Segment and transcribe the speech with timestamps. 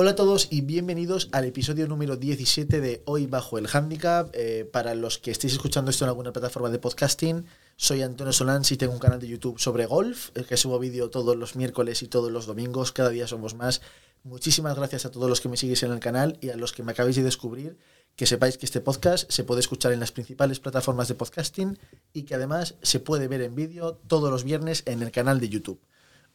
[0.00, 4.30] Hola a todos y bienvenidos al episodio número 17 de Hoy Bajo el Handicap.
[4.32, 8.70] Eh, para los que estéis escuchando esto en alguna plataforma de podcasting, soy Antonio Solans
[8.70, 12.06] y tengo un canal de YouTube sobre golf, que subo vídeo todos los miércoles y
[12.06, 13.80] todos los domingos, cada día somos más.
[14.22, 16.84] Muchísimas gracias a todos los que me seguís en el canal y a los que
[16.84, 17.76] me acabáis de descubrir,
[18.14, 21.76] que sepáis que este podcast se puede escuchar en las principales plataformas de podcasting
[22.12, 25.48] y que además se puede ver en vídeo todos los viernes en el canal de
[25.48, 25.80] YouTube.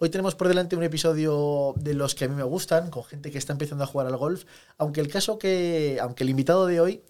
[0.03, 3.31] Hoy tenemos por delante un episodio de los que a mí me gustan, con gente
[3.31, 4.43] que está empezando a jugar al golf,
[4.77, 7.03] aunque el caso que, aunque el invitado de hoy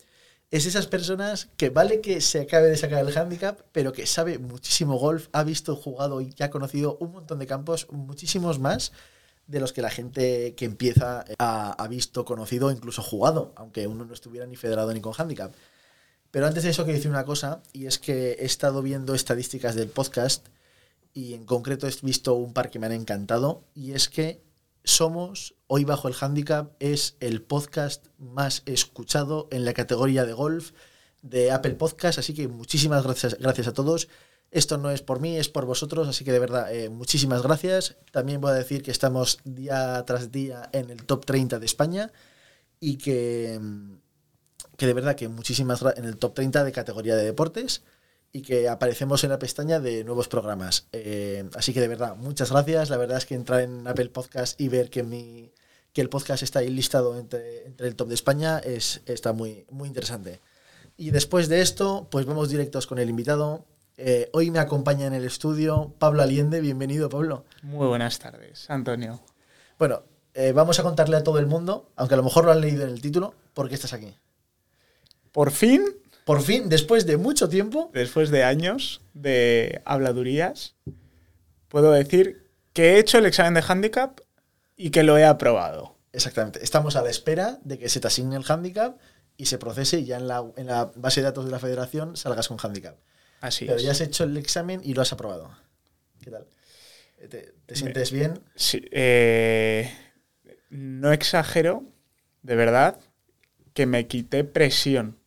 [0.52, 4.38] es esas personas que vale que se acabe de sacar el handicap, pero que sabe
[4.38, 8.92] muchísimo golf, ha visto, jugado y ha conocido un montón de campos, muchísimos más
[9.48, 14.06] de los que la gente que empieza ha, ha visto, conocido, incluso jugado, aunque uno
[14.06, 15.52] no estuviera ni federado ni con handicap.
[16.30, 19.74] Pero antes de eso quiero decir una cosa, y es que he estado viendo estadísticas
[19.74, 20.46] del podcast
[21.14, 24.44] y en concreto he visto un par que me han encantado y es que
[24.84, 30.72] somos, hoy bajo el handicap, es el podcast más escuchado en la categoría de golf
[31.22, 34.10] de Apple Podcast, así que muchísimas gracias, gracias a todos.
[34.52, 37.96] Esto no es por mí, es por vosotros, así que de verdad, eh, muchísimas gracias.
[38.12, 42.12] También voy a decir que estamos día tras día en el top 30 de España
[42.80, 43.60] y que,
[44.78, 47.84] que de verdad que muchísimas en el top 30 de categoría de deportes
[48.36, 50.88] y que aparecemos en la pestaña de nuevos programas.
[50.92, 52.90] Eh, así que de verdad, muchas gracias.
[52.90, 55.52] La verdad es que entrar en Apple Podcast y ver que, mi,
[55.94, 59.68] que el podcast está ahí listado entre, entre el top de España es, está muy,
[59.70, 60.42] muy interesante.
[60.98, 63.68] Y después de esto, pues vamos directos con el invitado.
[63.98, 66.60] Eh, hoy me acompaña en el estudio Pablo Aliende.
[66.60, 67.46] Bienvenido, Pablo.
[67.62, 69.22] Muy buenas tardes, Antonio.
[69.78, 70.02] Bueno,
[70.34, 72.84] eh, vamos a contarle a todo el mundo, aunque a lo mejor lo han leído
[72.84, 74.18] en el título, por qué estás aquí.
[75.32, 77.90] Por fin por fin, después de mucho tiempo.
[77.94, 80.76] Después de años de habladurías,
[81.68, 84.20] puedo decir que he hecho el examen de handicap
[84.76, 85.98] y que lo he aprobado.
[86.12, 86.64] Exactamente.
[86.64, 88.98] Estamos a la espera de que se te asigne el handicap
[89.38, 92.16] y se procese y ya en la, en la base de datos de la federación
[92.16, 92.96] salgas con handicap.
[93.42, 93.84] Así Pero es.
[93.84, 95.52] ya has hecho el examen y lo has aprobado.
[96.24, 96.46] ¿Qué tal?
[97.30, 98.40] ¿Te, te sientes bien?
[98.56, 99.92] Sí, eh,
[100.70, 101.84] no exagero,
[102.42, 103.00] de verdad,
[103.74, 105.18] que me quité presión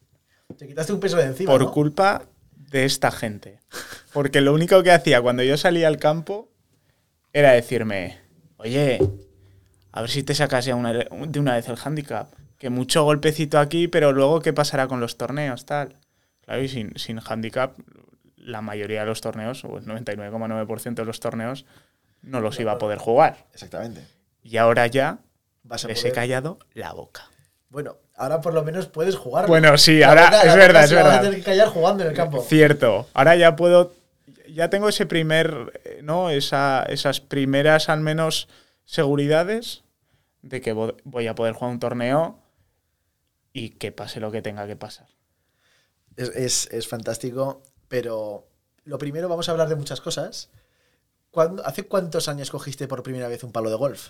[0.57, 1.51] Te quitaste un peso de encima.
[1.51, 1.73] por ¿no?
[1.73, 2.23] culpa
[2.71, 3.61] de esta gente.
[4.13, 6.49] Porque lo único que hacía cuando yo salía al campo
[7.33, 8.19] era decirme,
[8.57, 8.99] oye,
[9.93, 12.33] a ver si te sacas ya una- de una vez el handicap.
[12.59, 15.97] Que mucho golpecito aquí, pero luego qué pasará con los torneos, tal.
[16.43, 17.77] Claro, y sin, sin handicap,
[18.37, 21.67] la mayoría de los torneos, o el 99,9% de los torneos,
[22.23, 23.45] no los iba a poder jugar.
[23.53, 24.07] Exactamente.
[24.43, 25.19] Y ahora ya
[25.65, 27.25] Vas a les poder- he callado la boca.
[27.69, 29.47] Bueno, ahora por lo menos puedes jugar.
[29.47, 31.21] Bueno, sí, La ahora es verdad, es la vas a verdad.
[31.23, 32.43] tener que callar jugando en el campo.
[32.43, 33.07] Cierto.
[33.15, 33.95] Ahora ya puedo.
[34.49, 35.81] Ya tengo ese primer.
[35.85, 36.31] eh, ¿No?
[36.31, 38.49] Esa, esas primeras, al menos,
[38.85, 39.83] seguridades
[40.43, 42.39] de que vo- voy a poder jugar un torneo
[43.53, 45.09] y que pase lo que tenga que pasar.
[46.17, 48.47] Es, es- es fantástico, pero
[48.85, 50.51] lo primero vamos a hablar de muchas cosas.
[51.31, 54.09] ¿Cuándo- ¿Hace cuántos años cogiste por primera vez un palo de golf?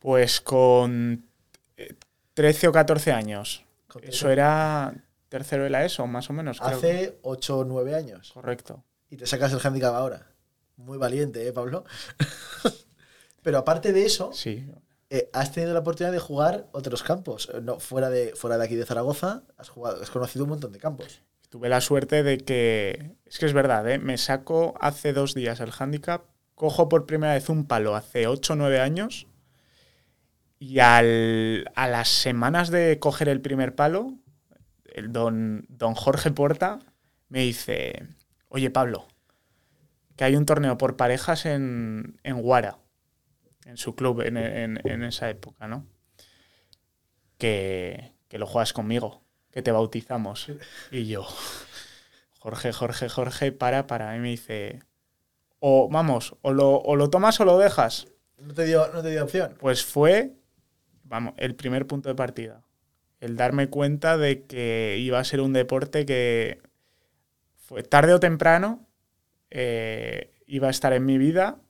[0.00, 1.24] Pues con
[1.76, 1.94] eh,
[2.34, 3.64] 13 o 14 años.
[4.02, 4.94] Eso era
[5.28, 6.60] tercero de la ESO, más o menos.
[6.60, 8.32] Hace 8 o 9 años.
[8.32, 8.82] Correcto.
[9.10, 10.26] Y te sacas el handicap ahora.
[10.76, 11.84] Muy valiente, ¿eh, Pablo?
[13.42, 14.66] pero aparte de eso, Sí.
[15.10, 17.48] eh, has tenido la oportunidad de jugar otros campos.
[17.54, 20.72] Eh, No, fuera, de, fuera de aquí de Zaragoza, has, jugado, has conocido un montón
[20.72, 21.20] de campos.
[21.50, 23.12] Tuve la suerte de que.
[23.26, 23.98] Es que es verdad, ¿eh?
[23.98, 26.22] Me saco hace dos días el handicap,
[26.56, 29.28] cojo por primera vez un palo hace 8 o 9 años.
[30.66, 34.14] Y al- a las semanas de coger el primer palo,
[34.86, 36.78] el don, don Jorge Porta
[37.28, 38.06] me dice:
[38.48, 39.06] Oye, Pablo,
[40.16, 42.78] que hay un torneo por parejas en, en Guara,
[43.66, 45.86] en su club en, en- en esa época, ¿no?
[47.38, 50.50] Que, que lo juegas conmigo, que te bautizamos.
[50.90, 51.26] Y yo,
[52.38, 54.16] Jorge, Jorge, Jorge, para, para.
[54.16, 54.80] Y me dice,
[55.58, 58.06] o vamos, o lo, o lo tomas o lo dejas.
[58.38, 59.56] No te dio, no te dio opción.
[59.60, 60.36] Pues fue,
[61.04, 62.62] vamos, el primer punto de partida.
[63.20, 66.60] El darme cuenta de que iba a ser un deporte que
[67.56, 68.86] fue tarde o temprano
[69.50, 71.60] eh, iba a estar en mi vida.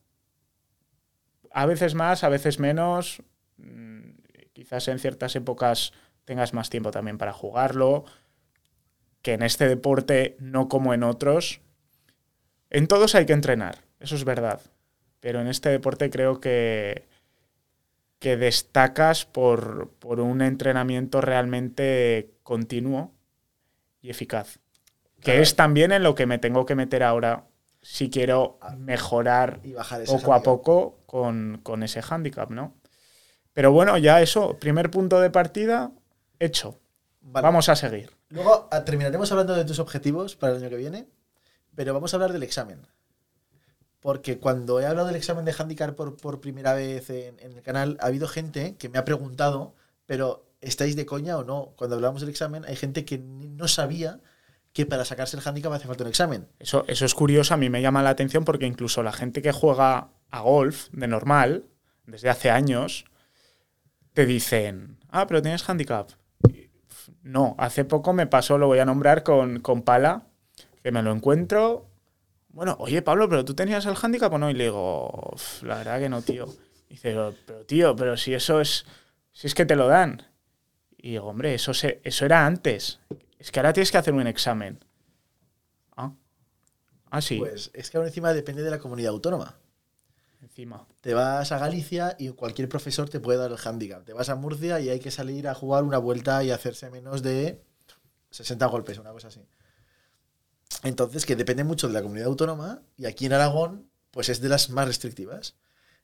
[1.53, 3.23] A veces más, a veces menos.
[3.59, 4.15] Mm,
[4.55, 5.93] Quizás en ciertas épocas
[6.25, 8.05] tengas más tiempo también para jugarlo.
[9.21, 11.61] Que en este deporte, no como en otros.
[12.71, 14.61] En todos hay que entrenar, eso es verdad.
[15.19, 17.09] Pero en este deporte creo que,
[18.25, 23.13] que destacas por, por un entrenamiento realmente continuo
[24.01, 24.61] y eficaz.
[25.21, 25.43] Que Claro.
[25.43, 27.45] es también en lo que me tengo que meter ahora
[27.83, 30.55] si quiero mejorar Y bajar ese poco a handicap.
[30.55, 32.75] poco con, con ese hándicap, ¿no?
[33.53, 35.93] Pero bueno, ya eso, primer punto de partida,
[36.39, 36.81] hecho.
[37.21, 37.45] Vale.
[37.45, 38.11] Vamos a seguir.
[38.31, 41.09] Luego ah, terminaremos hablando de tus objetivos para el año que viene,
[41.75, 42.81] pero vamos a hablar del examen.
[44.05, 47.97] Porque cuando he hablado del examen de handicap por, por primera vez en, el canal,
[48.03, 49.75] ha habido gente que me ha preguntado,
[50.05, 51.73] pero ¿estáis de coña o no?
[51.77, 54.21] Cuando hablamos del examen, hay gente que no sabía
[54.75, 56.47] que para sacarse el handicap hace falta un examen.
[56.59, 59.53] Eso, eso es curioso, a mí me llama la atención porque incluso la gente que
[59.53, 61.65] juega a golf de normal,
[62.05, 63.07] desde hace años,
[64.13, 66.11] te dicen, ah, pero tienes handicap.
[67.23, 70.27] No, hace poco me pasó, lo voy a nombrar con, con Pala,
[70.83, 71.89] que me lo encuentro.
[72.55, 74.49] Bueno, oye Pablo, pero tú tenías el handicap o no?
[74.49, 76.47] Y le digo, "Uf, la verdad que no, tío.
[76.89, 77.35] Y dice, pero
[77.67, 78.87] tío, pero si eso es,
[79.33, 80.23] si es que te lo dan.
[80.97, 83.01] Y digo, hombre, eso, se, eso era antes.
[83.39, 84.79] Es que ahora tienes que hacer un examen.
[85.97, 86.13] Ah,
[87.11, 89.57] ah sí, Pues es que ahora encima depende de la comunidad autónoma.
[90.41, 90.87] encima.
[91.01, 94.05] Te vas a Galicia y cualquier profesor te puede dar el handicap.
[94.05, 97.23] Te vas a Murcia y hay que salir a jugar una vuelta y hacerse menos
[97.23, 97.61] de
[98.31, 99.41] 60 golpes, una cosa así.
[100.85, 104.49] Entonces, que depende mucho de la comunidad autónoma y aquí en Aragón, pues es de
[104.49, 105.57] las más restrictivas.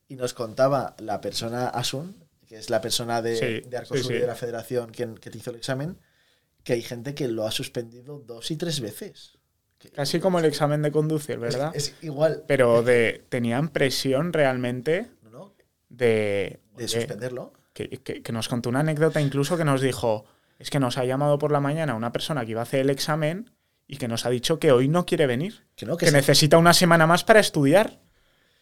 [0.08, 2.16] Y nos contaba la persona Asun,
[2.46, 4.20] que es la persona de, Sí, de Arcosur sí, y sí.
[4.20, 5.98] de la federación que, que te hizo el examen,
[6.64, 9.38] que hay gente que lo ha suspendido dos y tres veces.
[9.94, 11.70] Casi como el examen de conducir, es- ¿verdad?
[11.74, 12.42] Es, igual.
[12.48, 15.30] Pero de, tenían presión realmente ¿no?
[15.30, 15.54] ¿no?
[15.88, 17.52] de, De oye, suspenderlo.
[17.72, 20.24] que, que- que nos contó una anécdota incluso que nos dijo,
[20.58, 22.90] es que nos ha llamado por la mañana una persona que iba a hacer el
[22.90, 23.50] examen
[23.92, 26.16] y que nos ha dicho que hoy no quiere venir, Que no, que, que se-
[26.16, 27.98] necesita una semana más para estudiar.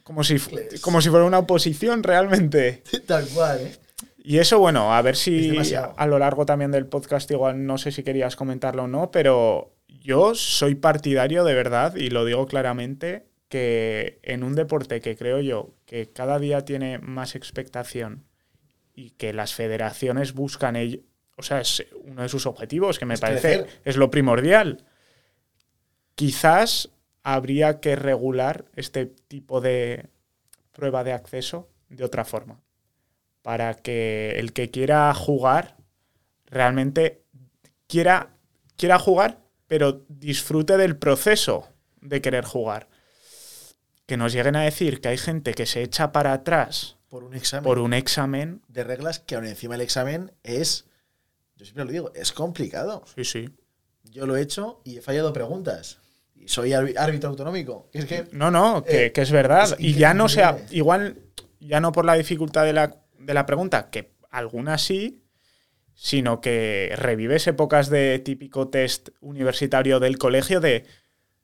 [0.03, 2.83] Como si, Pues- como si fuera una oposición realmente.
[3.07, 3.77] Tal cual, ¿eh?
[4.25, 5.55] Y eso, bueno, a ver si
[5.97, 9.75] a lo largo también del podcast, igual no sé si querías comentarlo o no, pero
[9.87, 15.41] yo soy partidario de verdad, y lo digo claramente, que en un deporte que creo
[15.41, 18.25] yo que cada día tiene más expectación
[18.95, 21.01] y que las federaciones buscan ello,
[21.37, 23.81] o sea, es uno de sus objetivos, que me Es parece crecer.
[23.85, 24.85] es lo primordial.
[26.19, 26.89] Quizás
[27.23, 30.09] habría que regular este tipo de
[30.73, 32.61] prueba de acceso de otra forma
[33.43, 35.77] para que el que quiera jugar
[36.47, 37.23] realmente
[37.87, 38.31] quiera,
[38.77, 39.39] quiera jugar,
[39.69, 41.69] pero disfrute del proceso
[42.01, 42.89] de querer jugar.
[44.07, 47.35] Que nos lleguen a decir que hay gente que se echa para atrás Por un
[47.35, 47.63] examen.
[47.63, 48.61] por un examen.
[48.67, 50.87] de reglas que aún encima el examen es,
[51.55, 53.05] yo siempre lo digo, es complicado.
[53.15, 53.51] Sí, sí.
[54.03, 56.01] Yo lo he hecho y he fallado preguntas.
[56.49, 57.91] Y soy árbi- árbitro autonómico.
[57.93, 59.65] Es que No, no, que, Eh, que es verdad.
[59.65, 61.19] es y ya no sea, igual,
[61.61, 65.23] ya no por la dificultad de la, de la pregunta, que algunas sí,
[65.95, 70.87] sino que revives épocas de típico test universitario del colegio de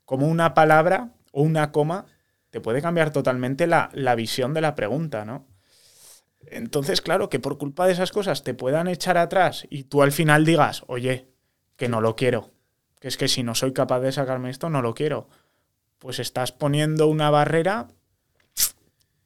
[0.05, 2.05] como una palabra o una coma
[2.49, 5.45] te puede cambiar totalmente la, la visión de la pregunta, ¿no?
[6.47, 10.11] Entonces, claro, que por culpa de esas cosas te puedan echar atrás y tú al
[10.11, 11.27] final digas, oye,
[11.75, 12.51] que no lo quiero,
[13.05, 15.27] que es que si no soy capaz de sacarme esto, no lo quiero.
[15.99, 17.87] Pues estás poniendo una barrera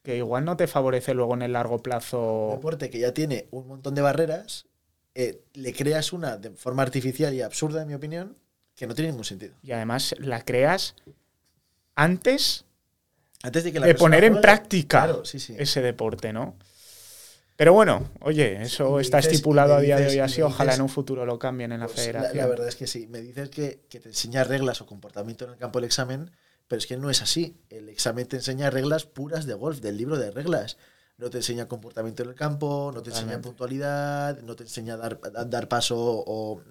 [0.04, 2.50] que igual no te favorece luego en el largo un plazo.
[2.52, 4.66] deporte que ya tiene un montón de barreras,
[5.16, 8.36] eh, le creas una de forma artificial y absurda, en mi opinión,
[8.76, 9.54] que no tiene ningún sentido.
[9.64, 10.96] Y además la creas
[11.96, 12.66] antes
[13.44, 15.56] Antes de que la de poner en juegue, práctica Claro, sí, sí.
[15.58, 16.58] ese deporte, ¿no?
[17.59, 20.41] Pero bueno, oye, eso me está dices- estipulado a día de hoy así.
[20.41, 22.37] Ojalá dices- en un futuro lo cambien en la Pues federación.
[22.37, 23.06] la verdad es que sí.
[23.07, 26.31] Me dices que, que te enseña reglas o comportamiento en el campo del examen,
[26.69, 27.57] pero es que no es así.
[27.69, 30.78] El examen te enseña reglas puras de golf, del libro de reglas.
[31.18, 35.19] No te enseña comportamiento en el campo, no te enseña puntualidad, no te enseña dar,
[35.35, 36.63] a dar paso o...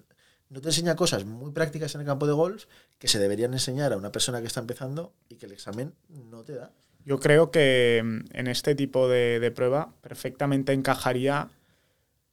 [0.49, 2.65] No te enseña cosas muy prácticas en el campo de golf
[2.99, 6.45] que se deberían enseñar a una persona que está empezando y que el examen no
[6.45, 6.73] te da.
[7.09, 11.49] Yo creo que mm, en este tipo de, de prueba perfectamente encajaría.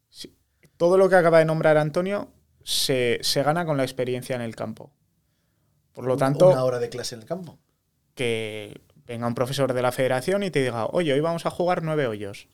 [0.10, 0.36] si-
[0.76, 2.30] Todo lo que acaba de nombrar Antonio
[2.64, 4.92] se, se gana con la experiencia en el campo.
[5.94, 7.58] Por lo tanto, Una hora de clase en el campo.
[8.16, 11.82] que venga un profesor de la federación y te diga, oye, hoy vamos a jugar
[11.82, 12.50] nueve hoyos.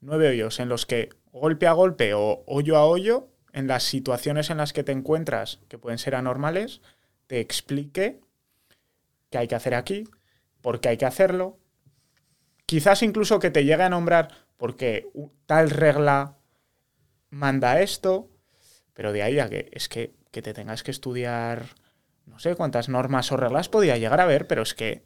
[0.00, 4.50] Nueve hoyos en los que golpe a golpe o hoyo a hoyo, en las situaciones
[4.50, 6.82] en las que te encuentras, que pueden ser anormales,
[7.28, 8.20] te explique
[9.30, 10.04] qué hay que hacer aquí,
[10.66, 11.58] por qué hay que hacerlo.
[12.66, 15.08] Quizás incluso que te llegue a nombrar porque
[15.46, 16.36] tal regla
[17.30, 18.30] manda esto,
[18.94, 21.66] pero de ahí a que es que, que te tengas que estudiar
[22.26, 25.04] no sé cuántas normas o reglas podía llegar a ver, pero es que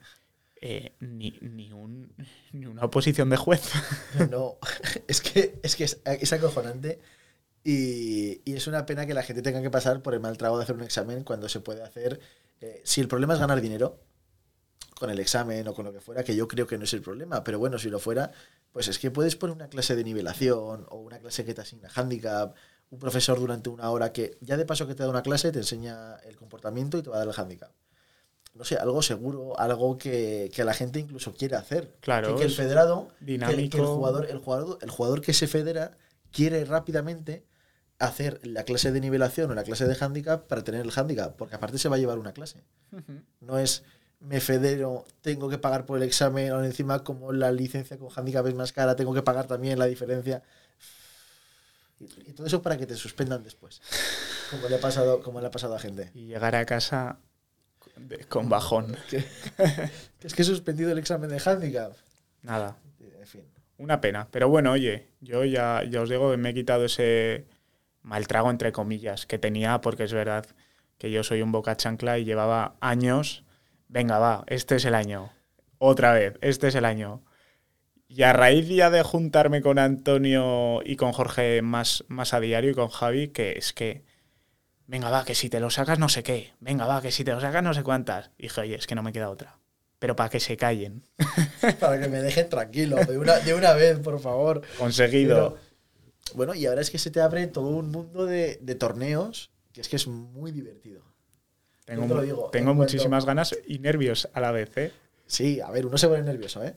[0.63, 2.15] eh, ni, ni, un-
[2.53, 3.63] ni una oposición de juez.
[4.31, 4.59] No,
[5.09, 7.01] es que es, que es acojonante
[7.65, 10.59] y, y es una pena que la gente tenga que pasar por el mal trago
[10.59, 12.21] de hacer un examen cuando se puede hacer.
[12.61, 14.01] eh, si el problema es ganar dinero,
[15.01, 17.01] con el examen o con lo que fuera, que yo creo que no es el
[17.01, 18.31] problema, pero bueno, si lo fuera,
[18.71, 21.89] pues es que puedes poner una clase de nivelación o una clase que te asigna
[21.95, 22.55] handicap,
[22.91, 25.59] un profesor durante una hora que ya de paso que te da una clase te
[25.59, 27.71] enseña el comportamiento y te va a dar el handicap.
[28.53, 31.97] No sé, algo seguro, algo que, que la gente incluso quiere hacer.
[32.01, 33.77] Claro, Que, que el federado, que- dinámico.
[33.77, 35.93] que el, jugador, el, jugador, el jugador que se federa
[36.31, 37.47] quiere rápidamente
[38.01, 41.55] hacer la clase de nivelación o la clase de handicap para tener el handicap, porque
[41.55, 42.65] aparte se va a llevar una clase.
[43.41, 43.83] No es
[44.21, 48.47] me federo, tengo que pagar por el examen, o encima como la licencia con handicap
[48.47, 50.43] es más cara, tengo que pagar también la diferencia.
[51.99, 53.81] Y, y todo eso para que te suspendan después.
[54.51, 56.11] Como le ha pasado, como le ha pasado a gente.
[56.15, 57.19] Y llegar a casa
[58.29, 58.97] con bajón.
[60.23, 61.93] Es que he suspendido el examen de handicap.
[62.43, 62.77] Nada.
[63.01, 63.45] En fin.
[63.79, 64.29] Una pena.
[64.31, 67.47] Pero bueno, oye, yo ya, ya os digo que me he quitado ese
[68.03, 70.47] mal trago, entre comillas, que tenía, porque es verdad
[70.99, 73.45] que yo soy un boca chancla y llevaba años.
[73.91, 75.33] Venga, va, este es el año.
[75.79, 77.25] Otra vez, este es el año.
[78.07, 82.71] Y a raíz ya de juntarme con Antonio y con Jorge más, más a diario
[82.71, 84.05] y con Javi, que es que,
[84.87, 87.33] venga, va, que si te lo sacas no sé qué, venga, va, que si te
[87.33, 88.31] lo sacas no sé cuántas.
[88.39, 89.59] Y dije, oye, es que no me queda otra.
[89.99, 91.03] Pero para que se callen.
[91.81, 94.63] Para que me dejen tranquilo, de una, de una vez, por favor.
[94.79, 95.59] Conseguido.
[96.15, 99.51] Pero, bueno, y ahora es que se te abre todo un mundo de, de torneos
[99.73, 101.10] que es que es muy divertido.
[101.97, 104.93] Tengo, te digo, cuanto- muchísimas ganas y nervios a la vez, ¿eh?
[105.27, 106.75] Sí, a ver, uno se pone nervioso, ¿eh?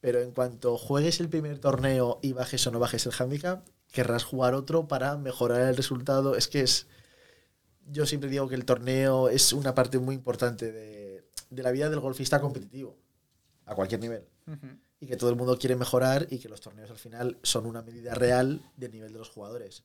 [0.00, 4.24] Pero en cuanto juegues el primer torneo y bajes o no bajes el handicap, querrás
[4.24, 6.36] jugar otro para mejorar el resultado.
[6.36, 6.86] Es que es.
[7.86, 11.90] Yo siempre digo que el torneo es una parte muy importante de, de la vida
[11.90, 12.96] del golfista competitivo,
[13.66, 14.24] a cualquier nivel.
[15.00, 17.82] Y que todo el mundo quiere mejorar y que los torneos al final son una
[17.82, 19.84] medida real del nivel de los jugadores.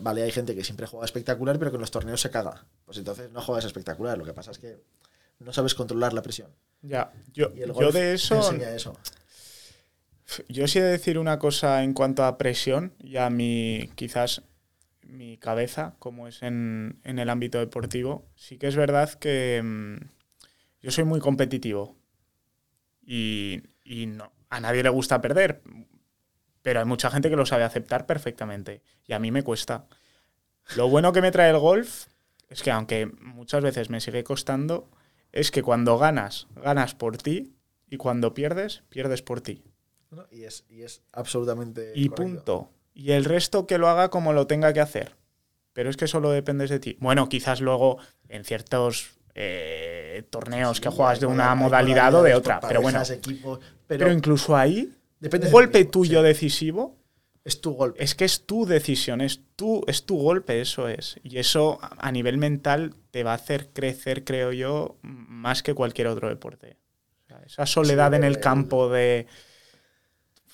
[0.00, 2.64] Vale, hay gente que siempre juega espectacular, pero que en los torneos se caga.
[2.84, 4.16] Pues entonces no juegas espectacular.
[4.18, 4.78] Lo que pasa es que
[5.40, 6.50] no sabes controlar la presión.
[6.82, 8.96] Ya, yo, Y el yo de te eso, enseña eso.
[10.48, 14.42] yo sí he de decir una cosa en cuanto a presión y a mi, quizás,
[15.02, 18.26] mi cabeza, como es en, en el ámbito deportivo.
[18.36, 19.96] Sí que es verdad que mm,
[20.82, 21.96] yo soy muy competitivo
[23.02, 25.62] y, y no, a nadie le gusta perder,
[26.62, 29.86] pero hay mucha gente que lo sabe aceptar perfectamente y a mí me cuesta.
[30.76, 32.06] Lo bueno que me trae el golf
[32.48, 34.88] es que aunque muchas veces me sigue costando,
[35.32, 37.54] es que cuando ganas, ganas por ti
[37.88, 39.62] y cuando pierdes, pierdes por ti.
[40.10, 40.26] ¿no?
[40.30, 41.92] Y, es, y es absolutamente.
[41.94, 42.22] Y correcto.
[42.22, 42.70] punto.
[42.94, 45.16] Y el resto que lo haga como lo tenga que hacer.
[45.72, 46.96] Pero es que solo dependes de ti.
[47.00, 47.98] Bueno, quizás luego
[48.28, 52.60] en ciertos eh, torneos que juegas de una modalidad o de otra.
[52.60, 56.26] Pero bueno, equipos, pero, pero incluso ahí, depende un golpe tuyo sí.
[56.26, 56.96] decisivo
[57.44, 58.02] Es tu golpe.
[58.02, 61.16] es que es tu decisión, es tu, es tu golpe, eso es.
[61.22, 66.08] Y eso a nivel mental te va a hacer crecer, creo yo, más que cualquier
[66.08, 66.76] otro deporte.
[67.24, 69.26] O sea, esa soledad en el el- campo de...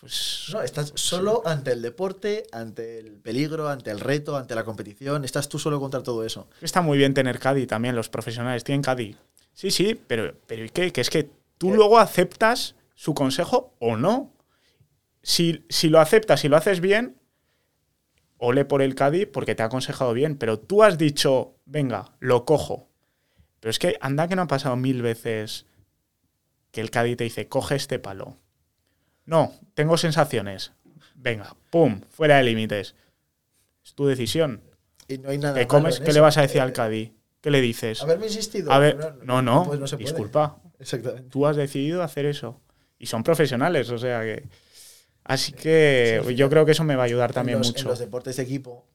[0.01, 4.63] Pues, No, estás solo ante el deporte, ante el peligro, ante el reto, ante la
[4.65, 5.25] competición.
[5.25, 6.49] Estás tú solo contra todo eso.
[6.61, 9.17] Está muy bien tener Caddy también, los profesionales tienen Caddy.
[9.55, 10.93] Sí, sí, pero, pero ¿y qué?
[10.93, 11.77] Que es que tú Eh.
[11.77, 14.31] luego aceptas su consejo o no.
[15.29, 17.17] Si, si lo aceptas y lo haces bien,
[18.39, 22.45] ole por el Caddy porque te ha aconsejado bien, pero tú has dicho, venga, lo
[22.45, 22.89] cojo.
[23.59, 25.67] Pero es que anda que no ha pasado mil veces
[26.71, 28.37] que el Caddy te dice, coge este palo.
[29.25, 30.71] No, tengo sensaciones.
[31.17, 32.95] Venga, pum, fuera de límites.
[33.85, 34.63] Es tu decisión.
[35.09, 35.55] Y no hay nada.
[35.55, 35.99] ¿Qué malo comes?
[35.99, 36.19] en ¿Qué eso.
[36.19, 37.13] le vas a decir al Eh, Caddy?
[37.41, 38.01] ¿Qué le dices?
[38.01, 38.71] Haberme insistido.
[38.71, 40.09] A ver, no, no, pues no se puede.
[40.09, 40.63] disculpa.
[40.79, 41.29] Exactamente.
[41.31, 42.61] Tú has decidido hacer eso.
[42.97, 44.45] Y son profesionales, o sea que.
[45.27, 47.81] Así que Sí, yo creo que eso me va a ayudar también en los, mucho.
[47.81, 48.87] En los deportes de equipo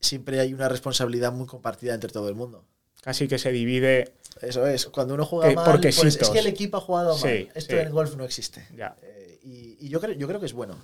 [0.00, 2.64] siempre hay una responsabilidad muy compartida entre todo el mundo.
[3.02, 4.14] Casi que se divide.
[4.40, 7.16] Eso es, cuando uno juega Que mal, por pues es que el equipo ha jugado
[7.16, 7.48] Sí, mal.
[7.54, 7.78] Esto sí.
[7.80, 8.66] en el golf no existe.
[8.76, 8.96] Ya.
[9.02, 10.76] Eh, y y yo, creo, yo creo que es bueno.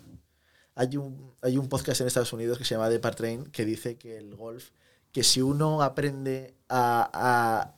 [0.75, 3.97] Hay un, hay un podcast en Estados Unidos que se llama The Train que dice
[3.97, 4.71] que el golf,
[5.13, 7.75] que si uno aprende a,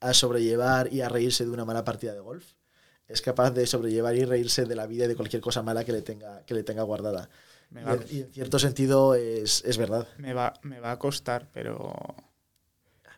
[0.00, 2.44] a, a sobrellevar y a reírse de una mala partida de golf,
[3.10, 5.92] es capaz de sobrellevar y reírse de la vida y de cualquier cosa mala que
[5.92, 7.28] le tenga, que le tenga guardada.
[7.70, 10.08] Me Y va, en, y en cierto sentido es, es verdad.
[10.18, 11.92] me va, me va a costar, pero.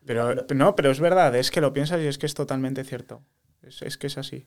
[0.04, 3.22] Pero no, pero es verdad, es que lo piensas y es que es totalmente cierto.
[3.62, 4.46] Es, es que es así.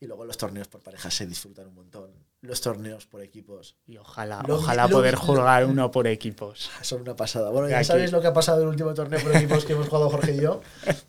[0.00, 2.12] Y luego los torneos por parejas se disfrutan un montón.
[2.40, 6.70] Los torneos por equipos Y ojalá, Lo- ojalá lo- poder lo- jugar uno por equipos.
[6.82, 7.50] son una pasada.
[7.50, 9.88] Bueno, ya sabéis lo que ha pasado en el último torneo por equipos que hemos
[9.88, 10.60] jugado Jorge y yo.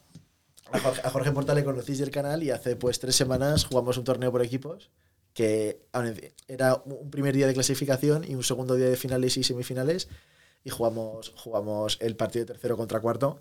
[0.71, 3.97] A Jorge, a Jorge Porta le conocéis del canal y hace pues tres semanas jugamos
[3.97, 4.91] un torneo por equipos
[5.33, 5.85] que
[6.47, 10.09] era un primer día de clasificación y un segundo día de finales y semifinales
[10.63, 13.39] y jugamos, jugamos el partido de tercero contra cuarto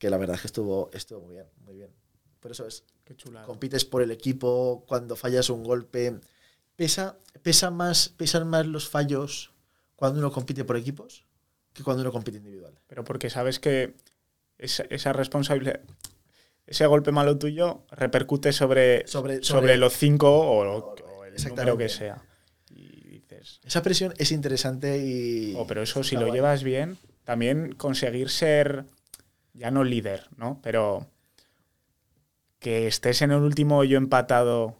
[0.00, 1.90] que la verdad es que estuvo, estuvo muy bien, muy bien.
[2.40, 2.84] Por eso es.
[3.04, 3.14] Qué.
[3.44, 6.18] Compites por el equipo, cuando fallas un golpe.
[6.74, 9.52] Pesa, pesa más, pesan más los fallos
[9.96, 11.26] cuando uno compite por equipos
[11.74, 12.80] que cuando uno compite individual.
[12.86, 13.94] Pero porque sabes que
[14.56, 15.80] esa, esa responsabilidad,
[16.70, 21.34] ese golpe malo tuyo repercute sobre, Sobre- sobre, sobre- los cinco o, lo- o el
[21.48, 22.22] número que sea.
[22.70, 25.54] Y dices, Esa presión es interesante y.
[25.56, 26.32] oh, pero eso si lo guay.
[26.32, 28.86] llevas bien, también conseguir ser,
[29.52, 30.60] ya no líder, ¿no?
[30.62, 31.06] Pero
[32.58, 34.76] que estés en el último hoyo empatado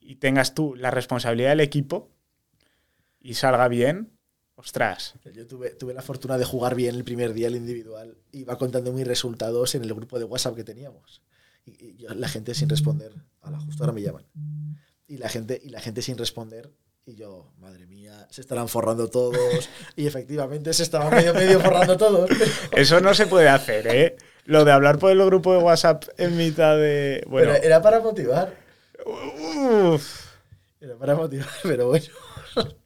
[0.00, 2.08] y tengas tú la responsabilidad del equipo
[3.20, 4.11] y salga bien,
[4.62, 5.14] ostras.
[5.34, 8.16] Yo tuve, tuve la fortuna de jugar bien el primer día el individual.
[8.32, 11.20] Iba contando mis resultados en el grupo de WhatsApp que teníamos.
[11.66, 13.12] Y, y yo- la gente sin responder.
[13.42, 14.24] Ala, justo ahora me llaman.
[15.08, 16.70] Y la gente, y la gente sin responder.
[17.04, 19.68] Y yo, madre mía, se estarán forrando todos.
[19.96, 22.30] Y efectivamente se estaban medio, medio forrando todos.
[22.72, 24.16] Eso no se puede hacer, ¿eh?
[24.44, 27.24] Lo de hablar por el grupo de WhatsApp en mitad de...
[27.28, 28.56] Bueno, Pero era para motivar.
[29.04, 30.26] uf.
[30.80, 32.06] Era para motivar, pero bueno.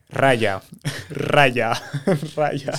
[0.09, 0.63] Raya,
[1.11, 1.73] raya,
[2.37, 2.73] raya.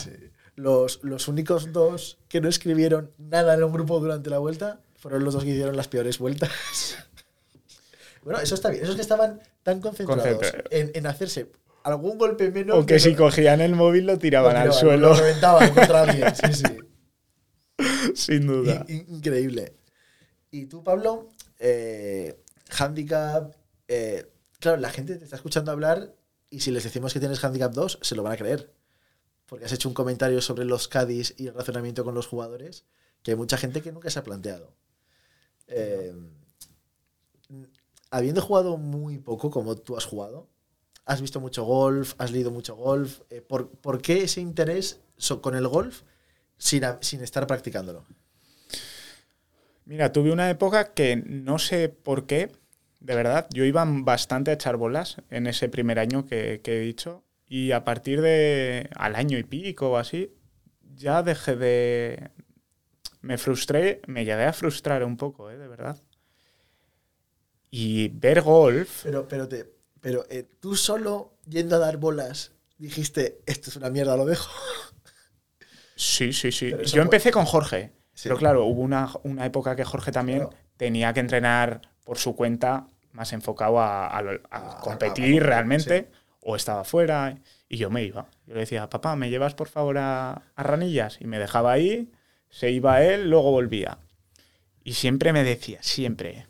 [0.56, 5.24] Los, los únicos dos que no escribieron nada en un grupo durante la vuelta fueron
[5.24, 6.50] los dos que hicieron las peores vueltas.
[8.24, 8.84] bueno, eso está bien.
[8.84, 11.52] Esos que estaban tan concentrados Concentra- en, en hacerse
[11.84, 12.78] algún golpe menos.
[12.80, 16.02] O que si lo- cogían el móvil lo lo tiraban al suelo, Lo reventaban contra
[16.02, 16.34] alguien.
[16.36, 16.78] Sí, sí.
[18.16, 18.84] sin duda.
[18.88, 19.76] In- in- increíble.
[20.50, 21.30] Y tú, Pablo,
[21.60, 22.42] eh,
[22.78, 23.54] handicap.
[23.88, 24.26] eh,
[24.60, 26.14] claro, la gente te está escuchando hablar
[26.50, 28.74] y si les decimos que tienes handicap 2, se lo van a creer.
[29.46, 32.86] Porque has hecho un comentario sobre los Cádiz y el razonamiento con los jugadores
[33.24, 34.74] que hay mucha gente que nunca se ha planteado.
[35.68, 36.14] Eh,
[38.10, 40.48] habiendo jugado muy poco como tú has jugado,
[41.06, 45.02] has visto mucho golf, has leído mucho golf, eh, ¿por, por qué ese interés
[45.42, 46.04] con el golf
[46.58, 48.06] sin, sin estar practicándolo?
[49.86, 52.52] Mira, tuve una época que no sé por qué,
[53.08, 56.80] de verdad, yo iba bastante a echar bolas en ese primer año que, que he
[56.82, 60.34] dicho y a partir de al año y pico o así,
[60.96, 62.32] ya dejé de...
[63.22, 65.58] Me frustré, me llegué a frustrar un poco, ¿eh?
[65.58, 65.98] de verdad.
[67.72, 73.40] Y ver golf, Pero, pero, te, pero eh, tú solo yendo a dar bolas dijiste,
[73.46, 74.52] esto es una mierda, lo dejo.
[75.96, 76.72] sí, sí, sí.
[76.72, 78.24] Yo fue- empecé con Jorge, Sí.
[78.24, 80.56] pero claro, hubo una, una época que Jorge también Claro.
[80.78, 87.36] tenía que entrenar por su cuenta, más enfocado a, competir realmente, o estaba fuera,
[87.68, 88.28] y yo me iba.
[88.46, 91.18] Yo le decía, papá, ¿me llevas por favor a, a Ranillas?
[91.20, 92.12] Y me dejaba ahí,
[92.52, 93.98] se iba él, luego volvía.
[94.84, 96.46] Y siempre me decía, siempre.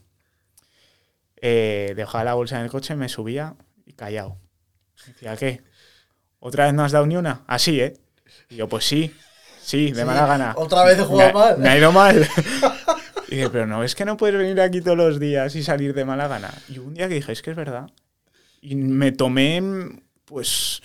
[1.38, 4.38] Eh, dejaba la bolsa en el coche, me subía y callado.
[5.06, 5.62] Decía, ¿qué?
[6.39, 7.43] ¿Otra vez no has dado ni una?
[7.47, 7.97] Así, ¿eh?
[8.49, 9.15] Y yo, pues sí,
[9.62, 10.53] sí, de Sí, mala gana.
[10.58, 11.58] Otra vez he jugado me, mal.
[11.60, 12.27] me ha ido mal.
[13.29, 15.93] y dije, pero no, es que no puedes venir aquí todos los días y salir
[15.93, 16.53] de mala gana.
[16.69, 17.89] Y un día que dije, es que es verdad.
[18.61, 19.61] Y me tomé,
[20.25, 20.81] pues,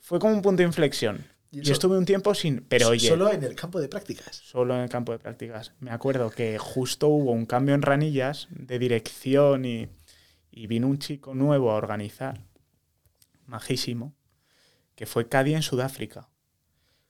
[0.00, 1.26] fue como un punto de inflexión.
[1.50, 4.34] Y estuve un tiempo sin, pero oye, Solo en el campo de prácticas.
[4.34, 5.72] solo en el campo de prácticas.
[5.78, 9.88] Me acuerdo que justo hubo un cambio en Ranillas de dirección y,
[10.50, 12.40] y vino un chico nuevo a organizar,
[13.46, 14.16] majísimo,
[14.96, 16.28] que fue Cadi en Sudáfrica.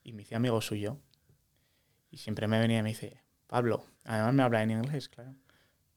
[0.02, 0.98] Y me hice amigo suyo.
[2.10, 5.34] Y siempre me venía y me dice, Pablo, además me habla en inglés, claro,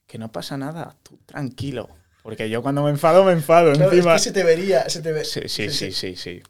[0.06, 1.90] que no pasa nada, tú tranquilo.
[2.24, 3.72] Porque yo cuando me enfado, me enfado.
[3.74, 4.16] Claro, encima.
[4.16, 4.90] es que se te vería.
[4.90, 6.42] Se te ve- Sí, sí, sí, sí, sí.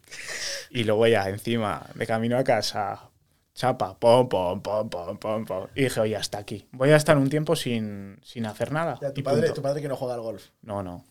[0.72, 3.12] Y luego ya, encima, de camino a casa,
[3.54, 5.67] chapa, pom, pom, pom, pom, pom, pom.
[5.76, 6.67] Y dije, oye, hasta aquí.
[6.72, 8.98] Voy a estar un tiempo sin, sin hacer nada.
[9.02, 9.54] Ya, tu, Y padre, punto.
[9.54, 10.46] tu padre que no juega al golf.
[10.63, 11.06] No, no.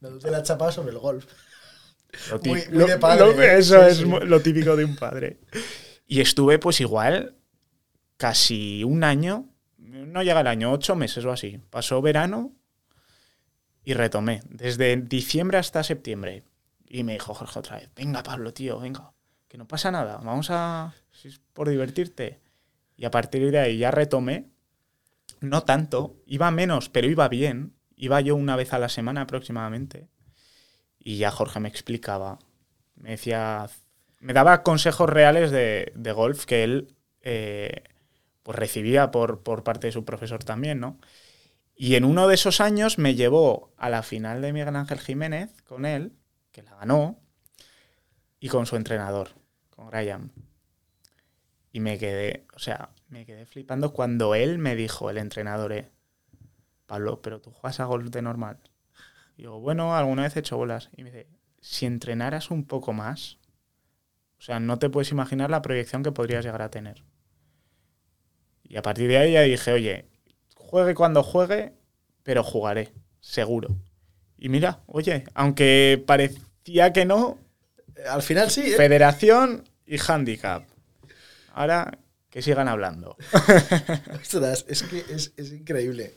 [0.00, 1.26] No, te la chapas sobre el golf.
[2.30, 3.58] Lo Muy- muy lo- de padre, lo- ¿eh?
[3.58, 5.38] eso es lo típico de un padre.
[6.06, 7.36] Y estuve, pues igual,
[8.16, 9.48] casi un año,
[9.82, 11.60] no llega el año, ocho meses o así.
[11.70, 12.52] Pasó verano
[13.84, 16.44] y retomé, desde diciembre hasta septiembre.
[16.86, 19.12] Y me dijo Jorge otra vez, venga Pablo, tío, venga,
[19.48, 20.94] que no pasa nada, vamos a...
[21.10, 22.40] si es por divertirte.
[22.96, 24.50] Y a partir de ahí ya retomé,
[25.40, 27.74] no tanto, iba menos, pero iba bien.
[27.96, 30.08] Iba yo una vez a la semana aproximadamente.
[30.98, 32.38] Y ya Jorge me explicaba,
[32.94, 33.68] me decía,
[34.20, 37.82] me daba consejos reales de, de golf que él eh,
[38.42, 40.98] pues recibía por, por parte de su profesor también, ¿no?
[41.74, 45.62] Y en uno de esos años me llevó a la final de Miguel Ángel Jiménez
[45.62, 46.12] con él,
[46.52, 47.18] que la ganó,
[48.38, 49.30] y con su entrenador,
[49.70, 50.30] con Graham.
[51.72, 55.90] Y me quedé, o sea, me quedé flipando cuando él me dijo, el entrenador, eh,
[56.86, 58.58] Pablo, pero tú juegas a golf de normal.
[59.36, 60.90] Y digo, bueno, alguna vez he hecho bolas.
[60.96, 61.28] Y me dice,
[61.60, 63.38] si entrenaras un poco más,
[64.38, 67.04] o sea, no te puedes imaginar la proyección que podrías llegar a tener.
[68.72, 70.06] Y a partir de ahí ya dije, oye,
[70.56, 71.74] juegue cuando juegue,
[72.22, 73.76] pero jugaré, seguro.
[74.38, 77.36] Y mira, oye, aunque parecía que no,
[78.08, 78.76] Al final sí, ¿eh?
[78.76, 80.64] federación y handicap.
[81.52, 81.98] Ahora
[82.30, 83.18] que sigan hablando.
[84.22, 86.14] Ostras, es que es, es increíble.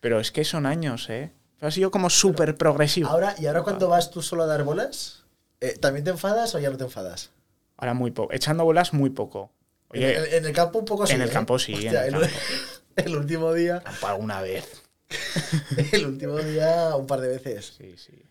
[0.00, 1.30] Pero es que son años, ¿eh?
[1.60, 3.10] Ha sido como súper progresivo.
[3.10, 5.24] Ahora, ¿y ahora cuando vas tú solo a dar bolas?
[5.60, 7.32] eh, ¿También te enfadas o ya no te enfadas?
[7.76, 8.32] Ahora muy poco.
[8.32, 9.52] Echando bolas muy poco.
[9.92, 11.14] En, el, en el campo un poco sí.
[11.14, 11.32] en el ¿eh?
[11.32, 12.26] campo sí, en el el, campo.
[12.96, 14.82] el último día, alguna vez.
[15.92, 17.74] el último día un par de veces.
[17.76, 18.22] Sí, sí.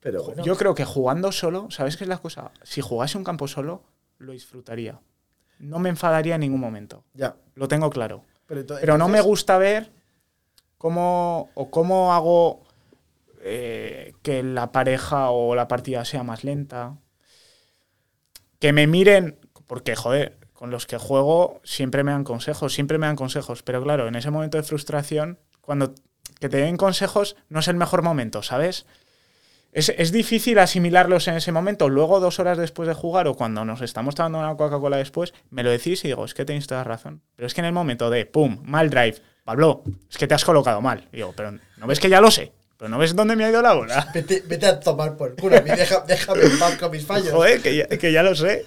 [0.00, 2.52] Pero bueno, Yo creo que jugando solo, ¿sabes qué es la cosa?
[2.62, 3.82] Si jugase un campo solo,
[4.18, 5.00] lo disfrutaría.
[5.58, 7.04] No me enfadaría en ningún momento.
[7.14, 7.36] ya.
[7.54, 8.24] Lo tengo claro.
[8.46, 9.90] Pero, no me gusta ver
[10.76, 12.64] cómo o cómo hago
[13.40, 16.98] eh, que la pareja o la partida sea más lenta.
[18.58, 23.06] Que me miren, porque joder, con los que juego siempre me dan consejos, siempre me
[23.06, 23.62] dan consejos.
[23.62, 25.94] Pero claro, en ese momento de frustración, cuando
[26.40, 28.86] que te den consejos no es el mejor momento, ¿sabes?
[29.72, 31.88] Es, es difícil asimilarlos en ese momento.
[31.88, 35.64] Luego, dos horas después de jugar o cuando nos estamos tomando una Coca-Cola después, me
[35.64, 37.22] lo decís y digo, es que tenéis toda razón.
[37.34, 40.44] Pero es que en el momento de, pum, mal drive, Pablo, es que te has
[40.44, 41.08] colocado mal.
[41.12, 42.52] Y digo, pero ¿no ves que ya lo sé?
[42.76, 44.10] ¿Pero no ves dónde me ha ido la bola?
[44.14, 45.56] Vete, vete a tomar por culo.
[45.56, 47.30] a mí deja- déjame en paz con mis fallos.
[47.30, 48.64] Joder, que ya, que ya lo sé.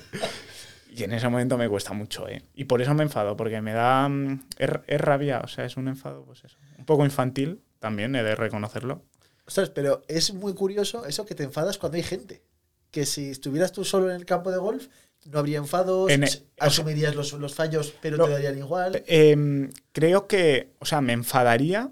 [0.98, 2.42] Y en ese momento me cuesta mucho, ¿eh?
[2.56, 4.10] Y por eso me enfado, porque me da...
[4.10, 6.58] mm, Es, es rabia, o sea, es un enfado, pues eso.
[6.80, 9.04] Un poco infantil, también he de reconocerlo.
[9.46, 12.42] Ostras, pero es muy curioso eso que te enfadas cuando hay gente.
[12.90, 14.88] Que si estuvieras tú solo en el campo de golf,
[15.26, 16.30] no habría enfados, En e-
[16.60, 18.26] asumirías los, los fallos, pero No.
[18.26, 19.04] te darían igual.
[19.06, 21.92] Em, creo que, o sea, me enfadaría,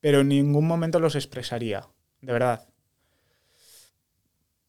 [0.00, 1.88] pero en ningún momento los expresaría,
[2.20, 2.68] de verdad.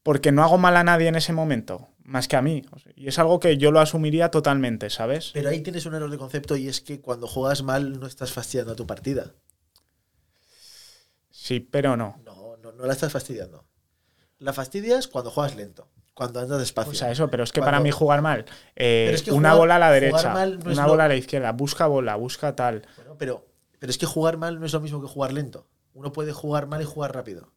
[0.02, 2.62] Porque no hago mal a nadie en ese momento, más que a mí.
[2.94, 5.30] Y es algo que yo lo asumiría totalmente, ¿sabes?
[5.34, 8.32] Pero ahí tienes un error de concepto y es que cuando juegas mal no estás
[8.32, 9.34] fastidiando a tu partida.
[11.30, 12.20] Sí, pero no.
[12.24, 13.64] No, no, no la estás fastidiando.
[14.38, 16.92] La fastidias cuando juegas lento, cuando andas despacio.
[16.92, 18.44] O sea, eso, pero es que Cuando- para mí jugar mal.
[18.74, 21.08] eh, Pero es que una jugar- bola a la derecha, no una lo- bola a
[21.08, 22.86] la izquierda, busca bola, busca tal.
[22.96, 23.46] Bueno, pero,
[23.78, 25.66] pero es que jugar mal no es lo mismo que jugar lento.
[25.94, 27.52] Uno puede jugar mal y jugar rápido.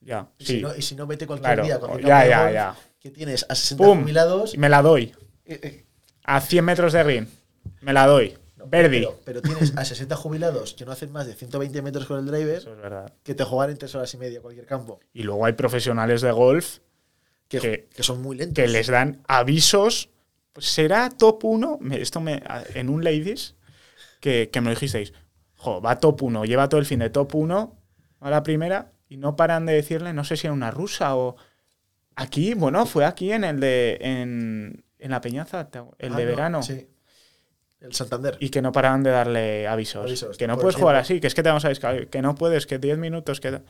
[0.00, 0.52] Ya, Y, sí.
[0.56, 1.78] si, no, y si no, vete cualquier Claro, día.
[1.78, 2.76] cualquier ya, ya, golf ya.
[3.02, 4.00] Que tienes a 60 ¡Pum!
[4.02, 4.54] jubilados.
[4.54, 5.12] Y me la doy.
[5.44, 5.84] eh, eh,
[6.24, 7.26] A 100 metros de ring.
[7.80, 8.36] Me la doy.
[8.56, 8.98] no, Verdi.
[9.00, 12.26] Pero, pero tienes a 60 jubilados que no hacen más de 120 metros con el
[12.26, 13.12] driver Eso es verdad.
[13.24, 15.00] que te jugar en 3 horas y media cualquier campo.
[15.12, 16.78] Y luego hay profesionales de golf
[17.48, 18.62] Que, Que- que son muy lentos.
[18.62, 20.08] que les dan avisos.
[20.52, 21.80] Pues será top 1.
[21.92, 22.42] Esto me,
[22.74, 23.56] en un ladies
[24.20, 25.12] que, que me lo dijisteis.
[25.56, 27.76] Jo, va top 1, lleva todo el fin de top 1
[28.20, 31.36] a la primera y no paran de decirle, no sé si era una rusa o.
[32.16, 33.98] Aquí, bueno, fue aquí en el de.
[34.00, 36.62] en, en la Peñaza, el Ah, de no, verano.
[36.62, 36.88] Sí.
[37.80, 38.36] El Santander.
[38.40, 40.04] Y que no paraban de darle avisos.
[40.06, 40.84] Avisos, que no puedes ejemplo.
[40.88, 43.40] jugar así, que es que te vamos a descargar, que no puedes, que 10 minutos,
[43.40, 43.60] que.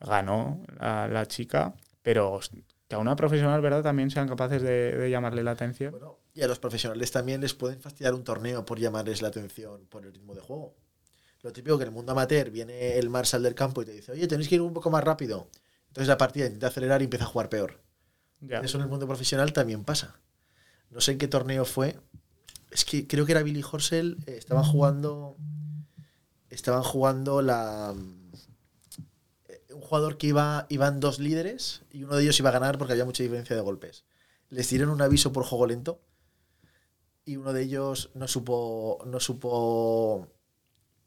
[0.00, 2.38] Ganó la, la chica, pero
[2.86, 3.82] que a una profesional, ¿verdad?
[3.82, 5.90] También sean capaces de, de llamarle la atención.
[5.90, 9.86] Bueno, y a los profesionales también les pueden fastidiar un torneo por llamarles la atención
[9.88, 10.76] por el ritmo de juego.
[11.42, 14.12] Lo típico que en el mundo amateur viene el Marshal del campo y te dice,
[14.12, 15.48] oye, tenéis que ir un poco más rápido.
[15.98, 17.80] Entonces la partida intenta acelerar y empieza a jugar peor.
[18.40, 18.60] Ya.
[18.60, 20.20] Eso en el mundo profesional también pasa.
[20.90, 21.98] No sé en qué torneo fue.
[22.70, 24.16] Es que creo que era Billy Horsell.
[24.28, 25.36] eh, estaban jugando.
[26.50, 27.96] Estaban jugando la.
[29.48, 30.66] eh, Un jugador que iba.
[30.68, 33.62] Iban dos líderes y uno de ellos iba a ganar porque había mucha diferencia de
[33.62, 34.04] golpes.
[34.50, 36.00] Les dieron un aviso por juego lento.
[37.24, 38.98] Y uno de ellos no supo.
[39.04, 40.28] No supo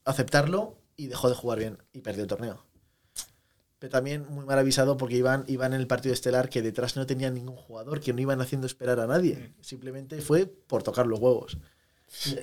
[0.04, 2.66] aceptarlo y dejó de jugar bien y perdió el torneo.
[3.82, 7.08] Pero también muy mal avisado porque iban, iban en el partido estelar que detrás no
[7.08, 9.54] tenían ningún jugador, que no iban haciendo esperar a nadie.
[9.60, 11.58] Simplemente fue por tocar los huevos.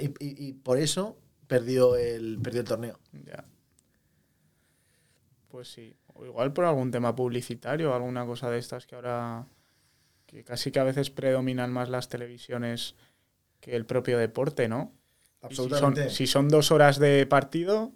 [0.01, 2.98] Y, y- y por eso perdió el, perdió el torneo.
[3.24, 3.44] Ya.
[5.48, 5.94] Pues sí.
[6.14, 9.46] O igual por algún tema publicitario alguna cosa de estas que ahora.
[10.27, 12.96] que casi que a veces predominan más las televisiones
[13.61, 14.92] que el propio deporte, ¿no?
[15.48, 16.11] Y Si son, Absolutamente.
[16.11, 17.92] si son dos horas de partido,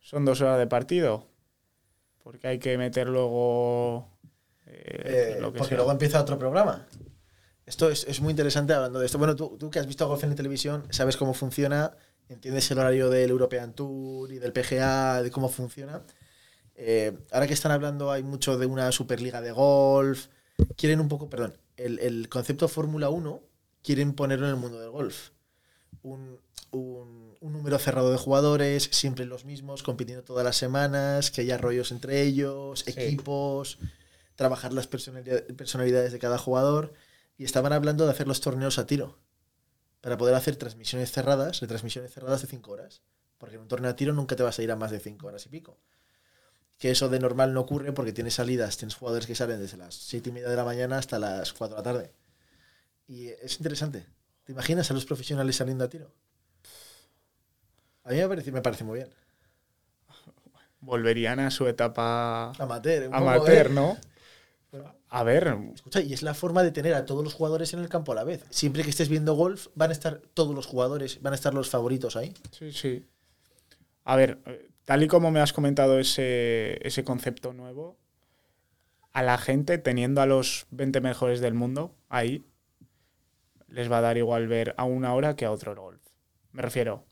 [0.00, 1.26] son dos horas de partido.
[2.30, 4.08] Porque hay que meter luego.
[4.66, 5.76] eh, Eh, lo que porque sea.
[5.78, 6.86] luego empieza otro programa.
[7.66, 9.18] Esto es, es muy interesante hablando de esto.
[9.18, 11.92] Bueno, tú, tú que has visto golf en la televisión, sabes cómo funciona,
[12.28, 16.02] entiendes el horario del European Tour y del PGA, de cómo funciona.
[16.74, 20.28] Eh, ahora que están hablando, hay mucho de una Superliga de golf.
[20.76, 23.40] Quieren un poco, perdón, el, el concepto Fórmula 1
[23.82, 25.30] quieren ponerlo en el mundo del golf.
[26.02, 26.40] Un,
[26.72, 31.56] un- un número cerrado de jugadores, siempre los mismos, compitiendo todas las semanas, que haya
[31.58, 32.92] rollos entre ellos, Sí.
[32.92, 33.78] equipos,
[34.36, 36.92] trabajar las personalidad- personalidades de cada jugador.
[37.38, 39.18] Y estaban hablando de hacer los torneos a tiro,
[40.02, 43.02] para poder hacer transmisiones cerradas, retransmisiones cerradas de 5 horas,
[43.38, 45.26] Porque en un torneo a tiro nunca te vas a ir a más de 5
[45.26, 45.78] horas y pico.
[46.76, 49.94] Que eso de normal no ocurre porque tienes salidas, tienes jugadores que salen desde las
[49.94, 52.12] 7 y media de la mañana hasta las 4 de la tarde.
[53.06, 54.06] Y es interesante.
[54.44, 56.10] ¿Te imaginas a los profesionales saliendo a tiro?
[58.04, 59.10] A mí me parece, me parece muy bien.
[60.80, 63.70] Volverían a su etapa Amateur, un poco, amateur, ¿eh?
[63.70, 63.98] ¿no?
[64.72, 64.94] Bueno.
[65.10, 67.88] A ver, Escucha, y es la forma de tener a todos los jugadores en el
[67.88, 68.44] campo a la vez.
[68.50, 71.68] Siempre que estés viendo golf, van a estar todos los jugadores, van a estar los
[71.68, 72.32] favoritos ahí.
[72.52, 73.04] sí, sí.
[74.04, 77.98] A ver, eh, tal y como me has comentado ese, ese concepto nuevo,
[79.12, 82.44] a la gente, teniendo a los 20 mejores del mundo ahí,
[83.70, 86.00] les va a dar igual ver a una hora que a otro golf.
[86.52, 87.04] Me refiero,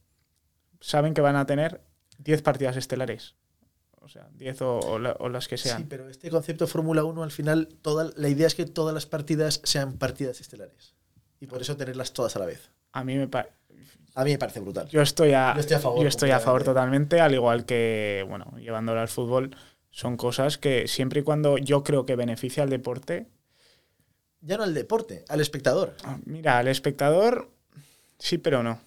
[0.80, 1.80] saben que van a tener
[2.18, 3.34] 10 partidas estelares.
[4.00, 5.78] O sea, 10 o, o la- o las que sean.
[5.82, 9.06] Sí, pero este concepto Fórmula 1, al final, toda, la idea es que todas las
[9.06, 10.94] partidas sean partidas estelares.
[11.40, 12.70] Y por eso tenerlas todas a la vez.
[12.92, 13.54] A mí me parece...
[14.14, 14.88] A mí me parece brutal.
[14.88, 18.24] Yo estoy a, Yo estoy a favor yo estoy a favor totalmente, al igual que,
[18.28, 19.54] bueno, llevándolo al fútbol,
[19.90, 23.28] son cosas que siempre y cuando yo creo que beneficia al deporte,
[24.40, 25.96] Ya no al deporte, al espectador.
[26.04, 27.50] ah, mira, al espectador,
[28.18, 28.80] sí, pero no.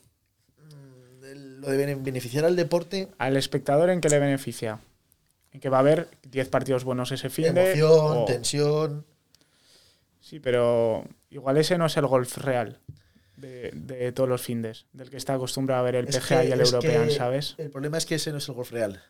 [0.57, 4.79] Mm, Lo de bene- beneficiar al deporte, Al espectador, ¿en qué le beneficia?
[5.51, 7.73] En que va a haber 10 partidos buenos ese fin de.
[7.73, 9.05] emoción, tensión.
[10.21, 12.79] Sí, pero igual ese no es el golf real
[13.35, 16.47] de, de todos los findes, del que está acostumbrado a ver el Es PGA que-
[16.49, 17.55] y el European, ¿sabes?
[17.57, 19.03] El problema es que ese no es el golf real.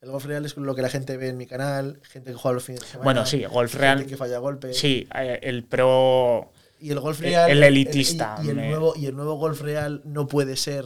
[0.00, 2.54] El golf real es lo que la gente ve en mi canal, gente que juega
[2.54, 3.04] los fines de semana.
[3.04, 4.06] Bueno, sí, golf gente real.
[4.06, 4.78] que falla golpes.
[4.78, 6.52] Sí, eh, el pro.
[6.78, 7.50] Y el golf real.
[7.50, 10.84] el elitista, Y, y el me- nuevo, y el nuevo golf real no puede ser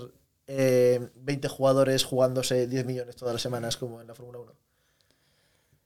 [0.49, 4.53] eh, 20 jugadores jugándose 10 millones todas las semanas como en la Fórmula 1.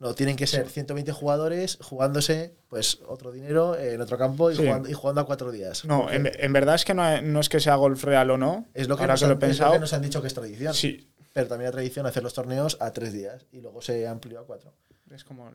[0.00, 4.62] No, tienen que ser 120 jugadores jugándose pues otro dinero en otro campo y, Sí.
[4.64, 5.84] jugando, y jugando a cuatro días.
[5.84, 8.66] No, en, en verdad es que no, no es que sea golf real o no.
[8.74, 9.72] es lo que, nos que lo he han, es lo pensado.
[9.72, 10.72] que nos han dicho que es tradición.
[10.72, 14.40] Sí, Pero también la tradición hacer los torneos a tres días y luego se amplió
[14.40, 14.74] a cuatro.
[15.12, 15.52] es como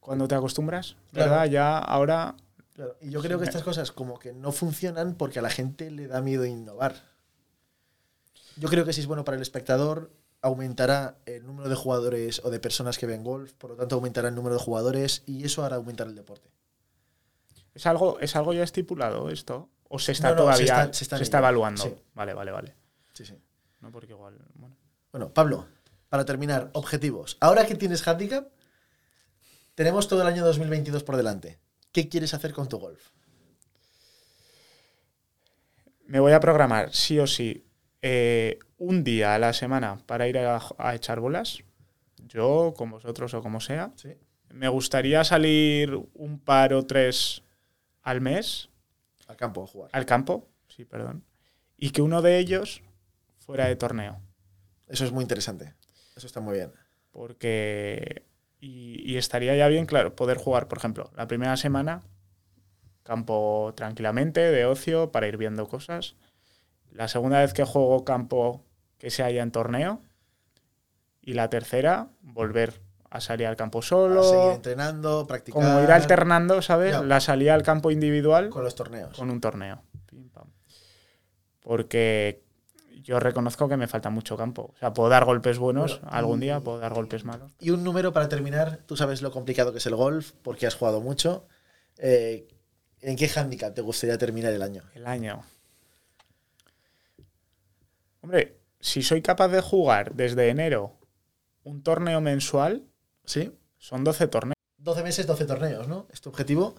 [0.00, 1.30] cuando te acostumbras, Claro.
[1.30, 1.46] ¿verdad?
[1.46, 2.34] Ya ahora.
[2.74, 5.88] Claro, Y yo creo que estas cosas como que no funcionan porque a la gente
[5.92, 6.96] le da miedo innovar.
[8.56, 10.10] Yo creo que si es bueno para el espectador,
[10.42, 14.30] aumentará el número de jugadores o de personas que ven golf, por lo tanto aumentará
[14.30, 16.50] el número de jugadores y eso hará aumentar el deporte.
[17.72, 19.68] ¿Es algo, ¿Es algo ya estipulado esto?
[19.88, 21.82] ¿O se está No, no, se todavía está- se está se evaluando?
[21.84, 21.94] Sí.
[22.14, 22.74] Vale, vale, vale.
[23.12, 23.34] Sí, sí.
[23.80, 24.36] No, porque igual.
[24.54, 24.76] Bueno.
[25.12, 25.66] Bueno, Pablo,
[26.08, 27.36] para terminar, objetivos.
[27.40, 28.48] Ahora que tienes handicap,
[29.74, 31.58] tenemos todo el año 2022 por delante.
[31.92, 33.10] ¿Qué quieres hacer con tu golf?
[36.06, 37.64] Me voy a programar, sí o sí,
[38.02, 41.58] eh, un día a la semana para ir a, a echar bolas.
[42.26, 43.92] Yo, con vosotros o como sea.
[43.96, 44.14] Sí.
[44.50, 47.42] Me gustaría salir un par o tres
[48.02, 48.68] al mes
[49.28, 49.90] Al campo a jugar.
[49.92, 51.24] al campo, sí, perdón,
[51.76, 52.82] y que uno de ellos
[53.38, 54.20] fuera de torneo,
[54.90, 55.74] Eso es muy interesante.
[56.16, 56.72] Eso está muy bien.
[57.12, 58.24] porque
[58.60, 62.02] y, y estaría ya bien, claro, poder jugar, por ejemplo, la primera semana
[63.02, 66.14] campo tranquilamente de ocio para ir viendo cosas.
[66.92, 68.64] La segunda vez que juego campo
[68.98, 70.02] que se haya en torneo
[71.22, 75.62] y la tercera volver a salir al campo A seguir solo, entrenando, practicar.
[75.62, 77.00] como ir alternando, ¿sabes?
[77.02, 79.16] La salida al campo individual con los torneos.
[79.16, 79.82] con un torneo.
[80.06, 80.48] Pim, pam.
[81.60, 82.42] Porque
[83.02, 84.72] yo reconozco que me falta mucho campo.
[84.74, 87.52] O sea, puedo dar golpes buenos Bueno, algún día, puedo dar golpes malos.
[87.58, 88.80] Y un número para terminar.
[88.86, 91.46] Tú sabes lo complicado que es el golf, porque has jugado mucho.
[91.98, 92.48] Eh,
[93.00, 94.82] ¿En qué handicap te gustaría terminar el año?
[94.94, 95.42] El año.
[98.20, 100.98] Hombre, si soy capaz de jugar desde enero
[101.62, 102.86] un torneo mensual,
[103.24, 103.52] ¿Sí?
[103.78, 104.54] son 12 torneos.
[104.78, 106.06] 12 meses, 12 torneos, ¿no?
[106.12, 106.74] Es tu objetivo.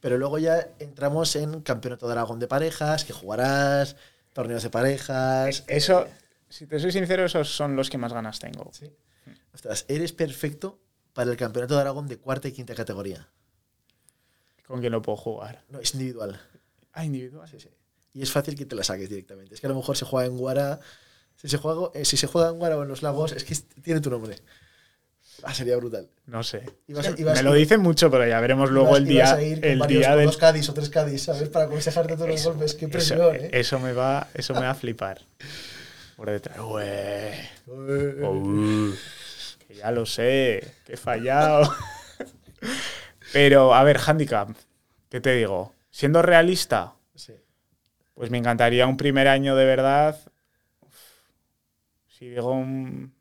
[0.00, 3.96] Pero luego ya entramos en Campeonato de Aragón de parejas, que jugarás,
[4.32, 5.64] torneos de parejas.
[5.66, 6.06] Eso,
[6.48, 8.70] si te soy sincero, esos son los que más ganas tengo.
[8.72, 8.90] Sí.
[9.52, 10.80] Ostras, eres perfecto
[11.12, 13.28] para el Campeonato de Aragón de cuarta y quinta categoría.
[14.66, 15.64] ¿Con quién lo puedo jugar?
[15.68, 16.40] No, es individual.
[16.92, 17.48] Ah, individual.
[17.48, 17.68] Sí, sí.
[18.14, 19.54] Y es fácil que te la saques directamente.
[19.54, 20.80] Es que a lo mejor se juega en Guara.
[21.36, 23.56] Si se juega, eh, si se juega en Guara o en los lagos, es que
[23.82, 24.36] tiene tu nombre.
[25.42, 26.08] Ah, sería brutal.
[26.26, 26.64] No sé.
[26.88, 29.42] Ibas- ibas- me lo dicen mucho, pero ya veremos luego Ibas- el ibas día, a
[29.42, 31.48] ir con el varios- día del dos Cádiz o tres Cádiz, ¿sabes?
[31.48, 32.74] Para aconsejarte todos los golpes.
[32.74, 33.50] Qué Eso, presión, ¿eh?
[33.52, 35.20] eso me va, eso me va a flipar.
[36.16, 36.58] Por detrás.
[36.60, 38.92] Ué, uh,
[39.66, 41.72] que ya lo sé, que he fallado.
[43.32, 44.50] Pero, a ver, handicap,
[45.08, 45.72] ¿qué te digo?
[45.90, 47.34] Siendo realista, Sí.
[48.14, 50.18] pues me encantaría un primer año de verdad.
[50.80, 50.94] Uf,
[52.08, 53.14] Si digo un.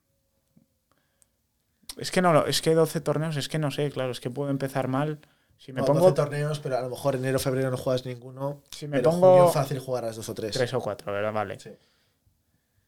[1.99, 4.49] Es que no, es que 12 torneos, es que no sé, claro, es que puedo
[4.49, 5.19] empezar mal.
[5.57, 8.61] Si me No, pongo 12 torneos, pero a lo mejor enero, febrero no juegas ninguno.
[8.71, 10.53] Si me pero pongo- junio fácil jugarás dos o tres.
[10.53, 11.33] tres o cuatro, ¿verdad?
[11.33, 11.59] Vale.
[11.59, 11.71] Sí.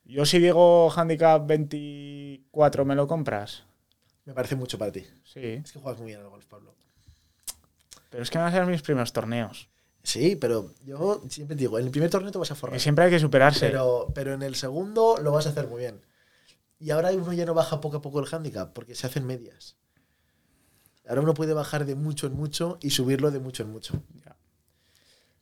[0.05, 3.63] Yo si digo handicap 24, ¿me lo compras?
[4.25, 5.05] Me parece mucho para ti.
[5.25, 5.61] Sí.
[5.63, 6.73] Es que juegas muy bien al golf, Pablo.
[8.09, 9.69] Pero es que van a ser mis primeros torneos.
[10.03, 12.79] Sí, pero yo siempre digo, en el primer torneo te vas a Y forrar.
[12.79, 13.67] siempre hay que superarse.
[13.67, 16.01] Pero, pero en el segundo lo vas a hacer muy bien.
[16.81, 19.75] Y ahora uno ya no baja poco a poco el handicap, porque se hacen medias.
[21.07, 24.01] Ahora uno puede bajar de mucho en mucho y subirlo de mucho en mucho.
[24.25, 24.35] Ya.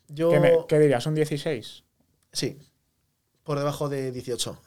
[0.09, 1.05] Yo, ¿Qué, me- qué dirías?
[1.05, 1.83] ¿Un 16?
[2.33, 2.59] sí,
[3.43, 4.61] por debajo de 18.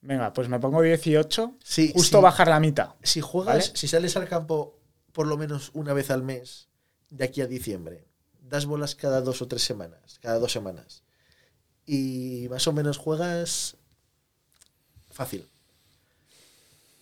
[0.00, 1.56] Venga, pues me pongo 18.
[1.62, 2.22] Sí, Justo sí.
[2.22, 2.90] bajar la mitad.
[3.02, 3.76] Si juegas, ¿Vale?
[3.76, 4.78] si sales al campo
[5.12, 6.68] por lo menos una vez al mes,
[7.10, 8.06] de aquí a diciembre,
[8.40, 11.04] das bolas cada dos o tres semanas, cada dos semanas,
[11.86, 13.76] y más o menos juegas
[15.14, 15.46] fácil.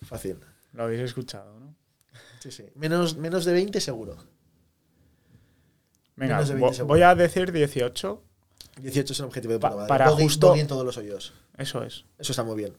[0.03, 0.39] Fácil.
[0.73, 1.75] Lo habéis escuchado, ¿no?
[2.41, 2.65] Sí, sí.
[2.75, 4.17] Menos, menos de 20 seguro.
[6.17, 6.95] Venga, Menos de 20 vo- seguro.
[6.95, 8.23] voy a decir 18.
[8.81, 9.89] 18 es un objetivo de Pa- madre.
[9.89, 11.33] para Bogey- justo- bogey en todos los hoyos.
[11.57, 12.05] Eso es.
[12.19, 12.77] Eso está muy bien.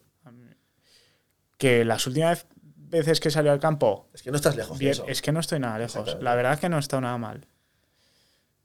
[1.57, 4.91] Que las últimas veces que salió al campo, Es que no estás lejos de bien,
[4.91, 5.05] eso.
[5.07, 6.17] es que no estoy nada lejos.
[6.21, 7.39] La verdad es que no he estado nada mal.
[7.39, 7.47] Pues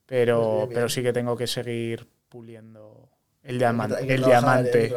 [0.06, 0.74] Pero, bien, bien.
[0.74, 3.08] pero sí que tengo que seguir puliendo
[3.42, 4.88] el, Hay diaman- que tra- hay que el trabajar, diamante.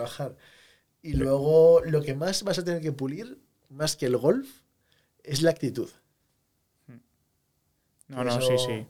[1.01, 4.47] Y luego lo que más vas a tener que pulir, más que el golf,
[5.23, 5.89] es la actitud.
[8.07, 8.85] No, no, sí, sí.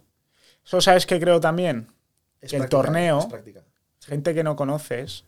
[0.66, 1.88] Eso sabes que creo también.
[2.42, 3.20] Es El torneo-
[4.00, 5.26] es gente que no conoces.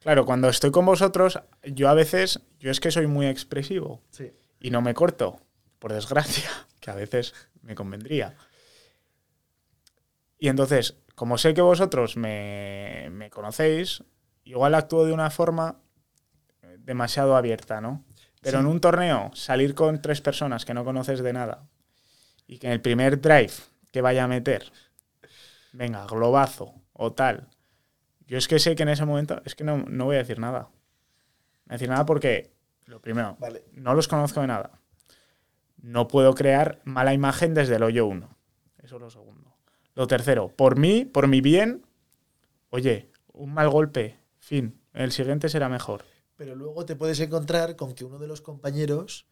[0.00, 4.32] Claro, cuando estoy con vosotros, yo a veces, yo es que soy muy expresivo Sí.
[4.60, 5.40] y no me corto,
[5.78, 6.50] por desgracia,
[6.80, 8.36] que a veces me convendría.
[10.38, 14.02] Y entonces, como sé que vosotros me, me conocéis,
[14.44, 15.76] igual actúo de una forma
[16.78, 18.04] demasiado abierta, ¿no?
[18.40, 18.64] Pero Sí.
[18.64, 21.64] en un torneo, salir con tres personas que no conoces de nada
[22.46, 23.52] y que en el primer drive
[23.92, 24.72] que vaya a meter,
[25.72, 27.48] venga, globazo o tal,
[28.26, 30.38] yo es que sé que en ese momento, es que no, no voy a decir
[30.38, 30.60] nada.
[30.60, 30.68] No
[31.66, 32.52] voy a decir nada porque,
[32.86, 33.64] lo primero, Vale.
[33.72, 34.72] no los conozco de nada.
[35.80, 38.28] No puedo crear mala imagen desde el hoyo 1.
[38.82, 39.54] Eso es lo segundo.
[39.94, 41.84] Lo tercero, por mí, por mi bien,
[42.70, 46.04] oye, un mal golpe, fin, el siguiente será mejor.
[46.36, 49.26] Pero luego te puedes encontrar con que uno de los compañeros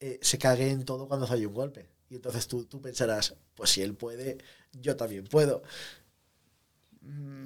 [0.00, 1.88] eh, se cague en todo cuando falla un golpe.
[2.10, 4.38] Y entonces tú, tú pensarás, pues si él puede,
[4.72, 5.62] yo también puedo.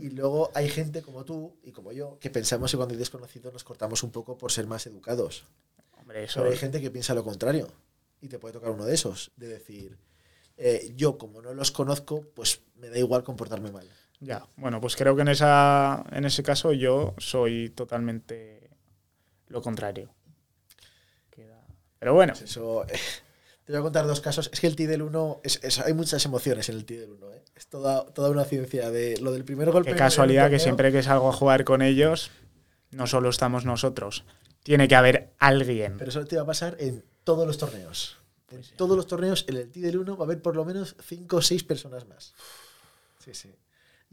[0.01, 3.53] Y luego hay gente como tú y como yo que pensamos que cuando hay desconocido
[3.53, 5.44] nos cortamos un poco por ser más educados.
[6.01, 6.40] Hombre, eso.
[6.40, 7.68] Pero hay gente que piensa lo contrario.
[8.20, 9.33] Y te puede tocar uno de esos.
[9.37, 9.98] De decir,
[10.57, 13.88] eh, yo como no los conozco, pues me da igual comportarme mal.
[14.24, 18.70] Ya, bueno, pues creo que en, esa, en ese caso yo soy totalmente
[19.48, 20.14] lo contrario.
[21.98, 22.98] Pero bueno, Pues eso, eh,
[23.64, 24.50] te voy a contar dos casos.
[24.52, 27.11] Es que el T del 1, es, es- hay muchas emociones en el T del
[27.12, 27.32] 1.
[27.32, 27.44] ¿eh?
[27.54, 29.92] Es toda, toda una ciencia de lo del primer golpe.
[29.92, 32.30] qué casualidad que siempre que salgo a jugar con ellos,
[32.90, 34.24] no solo estamos nosotros,
[34.64, 35.96] tiene que haber alguien.
[35.96, 38.18] Pero eso te va a pasar en todos los torneos.
[38.50, 40.64] En Pues todos los torneos, en el T del 1 va a haber por lo
[40.64, 42.35] menos 5 o 6 personas más.
[43.24, 43.54] Sí, sí.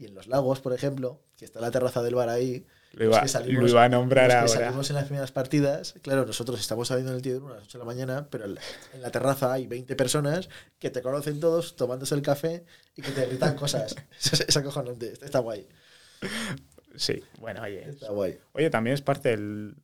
[0.00, 2.66] Y en los lagos, por ejemplo, que está la terraza del bar ahí.
[2.92, 4.48] Lo iba, salimos- lo iba a nombrar ahora.
[4.48, 7.56] salimos en las primeras partidas, claro, nosotros estamos saliendo en el T del 1 a
[7.58, 8.60] las 8 de la mañana, pero en la,
[8.94, 12.64] en la terraza hay 20 personas que te conocen todos tomándose el café
[12.96, 13.94] y que te gritan cosas.
[14.18, 15.12] Es, es acojonante.
[15.22, 15.68] Está guay.
[16.96, 17.88] Sí, bueno, oye.
[17.90, 18.38] Está guay.
[18.52, 19.76] Oye, también es parte del,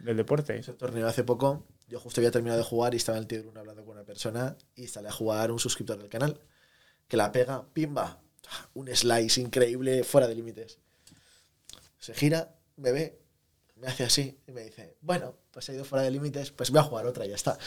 [0.00, 0.56] del deporte.
[0.58, 3.38] Ese torneo hace poco, yo justo había terminado de jugar y estaba en el T
[3.38, 6.38] del 1 hablando con una persona y sale a jugar un suscriptor del canal
[7.08, 8.20] que la pega, pimba,
[8.74, 10.78] un slice increíble fuera de límites.
[11.98, 13.20] Se gira, me ve,
[13.76, 16.80] me hace así y me dice, bueno, pues ha ido fuera de límites, pues voy
[16.80, 17.58] a jugar otra y ya está.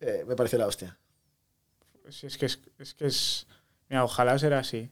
[0.00, 0.98] Eh, me pareció la hostia.
[2.10, 3.46] Si es que es, es que es.
[3.88, 4.90] Mira, ojalá será así.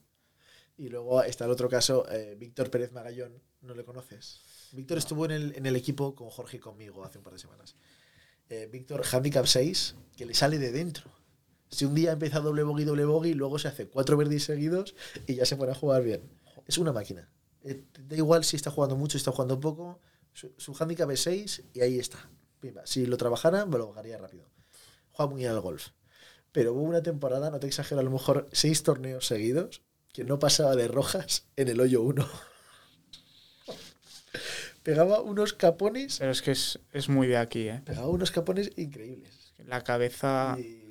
[0.78, 4.40] Y luego está el otro caso, eh, Víctor Pérez Magallón, ¿no le conoces?
[4.72, 7.38] Víctor estuvo en el, en el equipo con Jorge y conmigo hace un par de
[7.38, 7.76] semanas.
[8.48, 11.10] Eh, Víctor, handicap 6, que le sale de dentro.
[11.72, 14.94] Si un día empieza doble bogey, doble bogey, luego se hace cuatro verdes seguidos
[15.26, 16.30] y ya se pone a jugar bien.
[16.66, 17.28] Es una máquina.
[17.64, 19.98] Eh, da igual si está jugando mucho, si está jugando poco,
[20.32, 22.30] su, su handicap es 6 y ahí está.
[22.84, 24.48] Si lo trabajara, me lo jugaría rápido.
[25.12, 25.88] Juega muy bien al golf.
[26.52, 29.82] Pero hubo una temporada, no te exagero, a lo mejor seis torneos seguidos
[30.12, 32.28] que no pasaba de rojas en el hoyo 1.
[34.82, 37.82] Pegaba unos capones, Pero es que es, es muy de aquí, ¿eh?
[37.84, 39.52] pegaba unos capones increíbles.
[39.58, 40.81] La cabeza Y-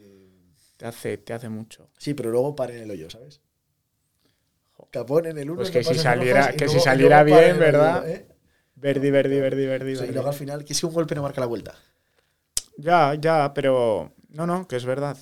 [0.82, 1.92] te hace, te hace mucho.
[2.00, 3.40] Sí, pero luego para en el hoyo, ¿sabes?
[4.90, 5.58] Capón en el 1.
[5.60, 8.04] Pues que si saliera- que si saliera bien, ¿verdad?
[8.74, 11.46] Verdi, verdi, verdi, verdi, y luego al final, que si un golpe no marca la
[11.46, 11.76] vuelta.
[12.78, 14.12] Ya, ya, pero.
[14.30, 15.16] No, no, que es verdad.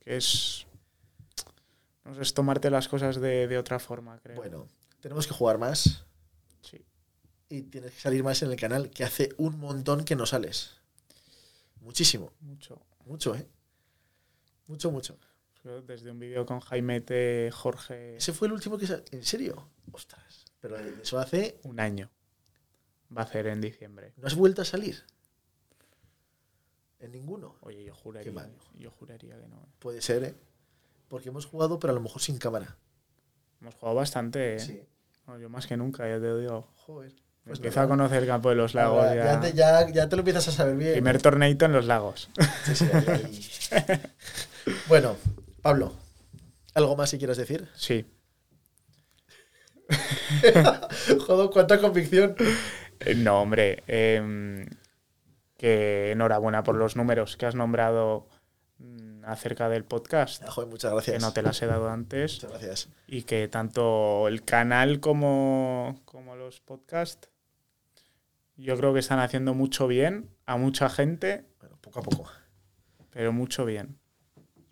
[0.00, 0.66] Que es.
[2.04, 4.36] No sé, es tomarte las cosas de, de otra forma, creo.
[4.36, 4.68] Bueno,
[5.00, 6.06] tenemos que jugar más.
[6.62, 6.82] Sí.
[7.50, 10.76] y tienes que salir más en el canal, que hace un montón que no sales.
[11.82, 12.32] Muchísimo.
[12.40, 12.80] Mucho.
[13.04, 13.46] Mucho, ¿eh?
[14.66, 15.18] Mucho, mucho.
[15.86, 18.86] Desde un vídeo con Jaimete, Jorge, Ese fue el último que...
[18.86, 19.70] sa- ¿En serio?
[19.92, 20.44] Ostras.
[20.60, 21.58] Pero eso hace...
[21.62, 22.10] un año.
[23.16, 24.12] Va a hacer en diciembre.
[24.18, 25.02] ¿No has vuelto a salir?
[27.00, 27.56] En ninguno.
[27.60, 28.50] Oye, yo juraría, mal.
[28.78, 29.56] yo juraría que no.
[29.56, 29.66] ¿eh?
[29.78, 30.34] Puede ser, ¿eh?
[31.08, 32.76] Porque hemos jugado, pero a lo mejor sin cámara.
[33.60, 34.60] Hemos jugado bastante, ¿eh?
[34.60, 34.82] Sí.
[35.26, 36.68] No, yo más que nunca, ya te digo.
[36.76, 37.12] Joder.
[37.44, 38.98] Pues empiezo a conocer el campo de los lagos.
[39.04, 39.24] Ahora, ya.
[39.24, 40.92] ya, te, ya- ya te lo empiezas a saber bien.
[40.92, 42.30] Primer torneito en los lagos.
[42.64, 44.00] Sí, sí, ahí, ahí.
[44.88, 45.16] bueno,
[45.62, 45.94] Pablo,
[46.74, 47.68] ¿algo más si quieres decir?
[47.74, 48.06] Sí.
[51.26, 52.34] Joder, cuánta convicción.
[53.00, 53.82] Eh, No, hombre.
[53.86, 54.66] em,
[55.56, 58.28] que enhorabuena por los números que has nombrado
[58.78, 60.42] mm, acerca del podcast.
[60.44, 61.22] Ah, joder, muchas Que gracias.
[61.22, 62.34] no te las he dado antes.
[62.34, 62.88] Muchas gracias.
[63.06, 67.28] Y que tanto el canal como, como los podcasts,
[68.56, 72.30] yo creo que están haciendo mucho bien a mucha gente, Bueno, poco a poco.
[73.10, 73.98] pero mucho bien.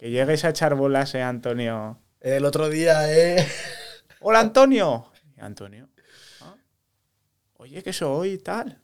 [0.03, 1.96] Que llegues a echar bolas, eh, Antonio.
[2.20, 3.46] El otro día, ¿eh?
[4.20, 5.12] Hola, Antonio.
[5.38, 5.88] Antonio.
[6.40, 6.57] "Ah,
[7.59, 8.82] Oye, que soy tal.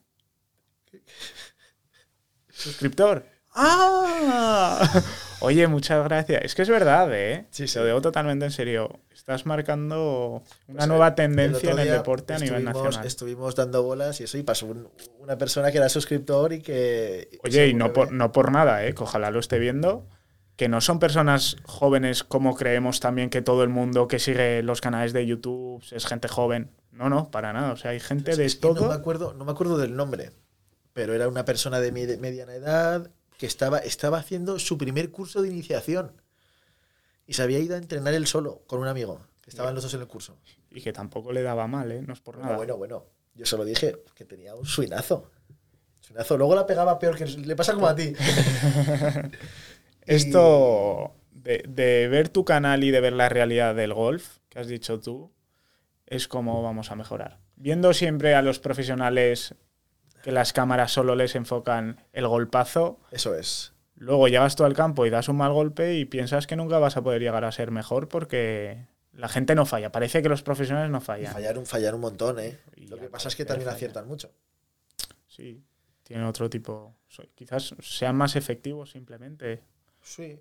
[2.47, 3.25] Suscriptor.
[3.53, 5.03] ¡Ah!
[5.41, 6.41] Oye, muchas gracias.
[6.45, 7.47] Es que es verdad, ¿eh?
[7.51, 7.77] Sí, sí.
[7.79, 9.01] Lo digo totalmente en serio.
[9.13, 13.05] Estás marcando una Pues, nueva el tendencia en el deporte a nivel nacional.
[13.05, 17.27] Estuvimos dando bolas y eso, y pasó un- una persona que era suscriptor y que.
[17.43, 18.93] Oye, y no por, no por nada, ¿eh?
[18.95, 20.07] que ojalá lo esté viendo,
[20.59, 24.81] que no son personas jóvenes como creemos también que todo el mundo que sigue los
[24.81, 26.69] canales de YouTube es gente joven.
[26.91, 27.71] No, no, para nada.
[27.71, 28.91] O sea, hay gente de que No me, todo.
[28.91, 30.33] acuerdo, no me acuerdo del nombre,
[30.91, 35.47] pero era una persona de mediana edad que estaba, estaba haciendo su primer curso de
[35.47, 36.11] iniciación
[37.25, 39.21] y se había ido a entrenar él solo con un amigo.
[39.41, 40.37] que Estaban los dos en el curso.
[40.71, 42.01] Y que tampoco le daba mal, ¿eh?
[42.05, 42.57] No es por Bueno, nada.
[42.57, 43.05] bueno, bueno.
[43.33, 45.31] Yo solo dije que tenía un suinazo.
[46.01, 46.37] Suinazo.
[46.37, 48.13] Luego la pegaba peor que le pasa como a ti.
[50.15, 54.67] Esto de, de ver tu canal y de ver la realidad del golf, que has
[54.67, 55.31] dicho tú,
[56.05, 57.39] es como vamos a mejorar.
[57.55, 59.55] Viendo siempre a los profesionales
[60.23, 63.73] que las cámaras solo les enfocan el golpazo, Eso es.
[63.95, 66.97] luego llegas tú al campo y das un mal golpe y piensas que nunca vas
[66.97, 69.91] a poder llegar a ser mejor porque la gente no falla.
[69.91, 71.33] Parece que los profesionales no fallan.
[71.33, 72.57] fallar un, fallar un montón, ¿eh?
[72.75, 74.31] Y Lo que pasa es que también aciertan mucho.
[75.27, 75.63] Sí,
[76.03, 76.95] tienen otro tipo.
[77.35, 79.61] Quizás sean más efectivos simplemente.
[80.01, 80.39] Sí.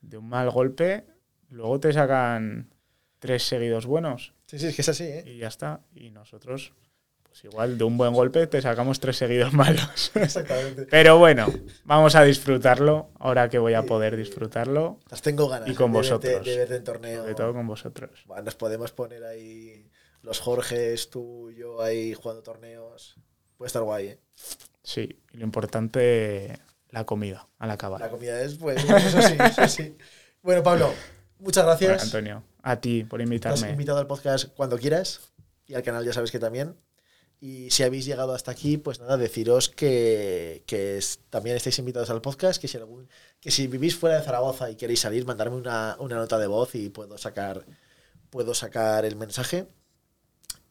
[0.00, 1.04] De un mal golpe,
[1.50, 2.72] luego te sacan
[3.18, 5.22] tres seguidos buenos Sí, sí, es que es así, ¿eh?
[5.26, 5.80] y ya está.
[5.94, 6.72] Y nosotros,
[7.22, 10.10] pues igual de un buen golpe te sacamos tres seguidos malos.
[10.16, 10.86] Exactamente.
[10.90, 11.46] Pero bueno,
[11.84, 15.98] vamos a disfrutarlo ahora que voy a poder disfrutarlo, Las tengo ganas Y con de
[15.98, 16.46] verte- vosotros.
[16.46, 17.20] de verte en torneo.
[17.22, 18.24] sobre todo con vosotros.
[18.26, 19.88] Bueno, nos podemos poner ahí
[20.22, 23.16] los Jorges, tú, yo ahí jugando torneos.
[23.56, 24.20] Puede estar guay, ¿eh?
[24.82, 26.58] Sí, y lo importante,
[26.90, 28.00] la comida al acabar.
[28.00, 29.96] La comida es, pues, eso sí, eso sí.
[30.42, 30.92] Bueno, Pablo,
[31.38, 32.04] muchas Bueno, gracias.
[32.04, 33.70] Antonio, a ti por Estás invitarme.
[33.70, 35.20] invitado al podcast cuando quieras
[35.66, 36.76] y al canal ya sabes que también.
[37.42, 42.10] Y si habéis llegado hasta aquí, pues nada, deciros que, que es- también estáis invitados
[42.10, 43.08] al podcast, que si, algún,
[43.40, 46.74] que si vivís fuera de Zaragoza y queréis salir, mandarme una, una nota de voz
[46.74, 47.64] y puedo sacar,
[48.28, 49.66] puedo sacar el mensaje.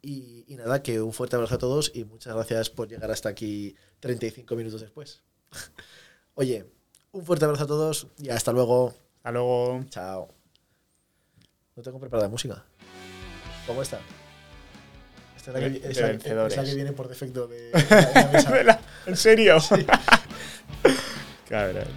[0.02, 3.30] Y, y nada, que un fuerte abrazo a todos y muchas gracias por llegar hasta
[3.30, 5.24] aquí 35 minutos después.
[6.40, 6.66] Oye,
[7.12, 8.94] un fuerte abrazo a todos y hasta luego.
[9.18, 9.84] Hasta luego.
[9.90, 10.30] Chao.
[11.76, 12.64] No tengo preparada música.
[13.68, 14.00] ¿Cómo está?
[15.36, 16.54] Esta es la que, vi- De es la- vencedores.
[16.54, 18.06] es la que viene por defecto de, de la-
[18.52, 18.80] de la mesa.
[19.06, 19.58] ¿En serio?
[21.50, 21.88] Cabrón.